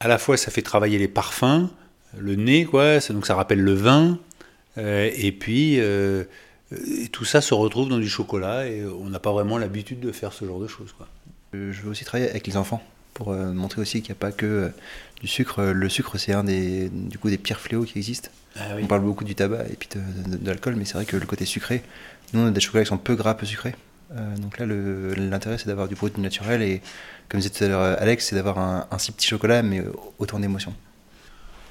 à 0.00 0.08
la 0.08 0.18
fois 0.18 0.36
ça 0.36 0.50
fait 0.50 0.60
travailler 0.62 0.98
les 0.98 1.08
parfums, 1.08 1.68
le 2.18 2.34
nez, 2.34 2.66
quoi, 2.66 3.00
ça- 3.00 3.14
donc 3.14 3.24
ça 3.24 3.34
rappelle 3.36 3.60
le 3.60 3.72
vin, 3.74 4.18
et 4.76 5.32
puis 5.32 5.80
et 7.02 7.08
tout 7.08 7.24
ça 7.24 7.40
se 7.40 7.54
retrouve 7.54 7.88
dans 7.88 7.98
du 7.98 8.08
chocolat, 8.08 8.66
et 8.66 8.84
on 8.84 9.08
n'a 9.08 9.18
pas 9.18 9.32
vraiment 9.32 9.58
l'habitude 9.58 10.00
de 10.00 10.12
faire 10.12 10.32
ce 10.32 10.44
genre 10.44 10.60
de 10.60 10.66
choses, 10.68 10.92
quoi. 10.96 11.08
Euh, 11.54 11.72
Je 11.72 11.82
veux 11.82 11.90
aussi 11.90 12.04
travailler 12.04 12.30
avec 12.30 12.46
les 12.46 12.56
enfants 12.56 12.82
pour 13.14 13.32
euh, 13.32 13.52
montrer 13.52 13.80
aussi 13.82 14.00
qu'il 14.02 14.10
n'y 14.12 14.16
a 14.18 14.20
pas 14.20 14.32
que 14.32 14.46
euh, 14.46 14.68
du 15.20 15.26
sucre. 15.26 15.58
Euh, 15.60 15.72
Le 15.72 15.88
sucre, 15.88 16.16
c'est 16.18 16.32
un 16.32 16.44
des, 16.44 16.88
du 16.88 17.18
coup, 17.18 17.28
des 17.30 17.38
pires 17.38 17.60
fléaux 17.60 17.84
qui 17.84 17.98
existent. 17.98 18.30
Ah 18.56 18.62
On 18.80 18.86
parle 18.86 19.02
beaucoup 19.02 19.24
du 19.24 19.34
tabac 19.34 19.64
et 19.70 19.76
puis 19.76 19.88
de, 19.94 20.30
de- 20.30 20.36
de 20.36 20.46
l'alcool, 20.46 20.76
mais 20.76 20.84
c'est 20.84 20.94
vrai 20.94 21.04
que 21.06 21.16
le 21.16 21.26
côté 21.26 21.44
sucré, 21.46 21.82
nous 22.32 22.40
on 22.40 22.46
a 22.46 22.50
des 22.50 22.60
chocolats 22.60 22.84
qui 22.84 22.88
sont 22.88 22.98
peu 22.98 23.14
gras, 23.14 23.34
peu 23.34 23.46
sucrés. 23.46 23.74
Euh, 24.14 24.36
donc 24.36 24.58
là, 24.58 24.66
l'intérêt 24.66 25.56
c'est 25.58 25.66
d'avoir 25.68 25.88
du 25.88 25.94
produit 25.96 26.20
naturel 26.20 26.60
et, 26.62 26.82
comme 27.30 27.40
disait 27.40 27.48
tout 27.52 27.64
à 27.64 27.68
l'heure 27.68 27.80
euh, 27.80 27.94
Alex, 27.98 28.26
c'est 28.28 28.34
d'avoir 28.36 28.58
un, 28.58 28.86
un 28.90 28.98
si 28.98 29.10
petit 29.12 29.26
chocolat, 29.26 29.62
mais 29.62 29.82
autant 30.18 30.38
d'émotions. 30.38 30.74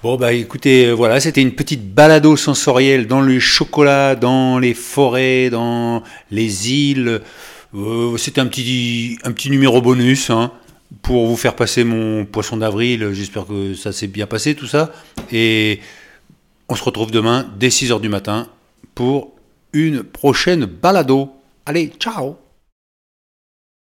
Bon, 0.04 0.16
bah 0.18 0.34
écoutez, 0.34 0.88
euh, 0.88 0.94
voilà, 0.94 1.20
c'était 1.20 1.44
une 1.44 1.52
petite 1.54 1.94
balado 1.94 2.36
sensorielle 2.36 3.06
dans 3.06 3.22
le 3.22 3.40
chocolat, 3.40 4.16
dans 4.16 4.58
les 4.58 4.74
forêts, 4.74 5.52
dans 5.52 6.02
les 6.32 6.72
îles. 6.72 7.22
Euh, 7.76 8.18
C'était 8.18 8.42
un 8.42 8.48
petit, 8.48 9.20
un 9.24 9.32
petit 9.32 9.52
numéro 9.52 9.80
bonus 9.80 10.32
hein, 10.32 10.52
pour 11.04 11.28
vous 11.28 11.38
faire 11.38 11.56
passer 11.56 11.84
mon 11.84 12.26
poisson 12.26 12.58
d'avril. 12.58 13.12
J'espère 13.14 13.46
que 13.46 13.76
ça 13.76 13.92
s'est 13.92 14.08
bien 14.08 14.26
passé 14.26 14.56
tout 14.56 14.66
ça. 14.66 14.92
Et 15.32 15.80
on 16.68 16.74
se 16.74 16.84
retrouve 16.84 17.12
demain 17.12 17.46
dès 17.60 17.70
6h 17.70 18.02
du 18.02 18.10
matin 18.10 18.48
pour 18.96 19.34
une 19.72 20.02
prochaine 20.02 20.66
balado. 20.66 21.30
Allez, 21.68 21.92
ciao 22.00 22.41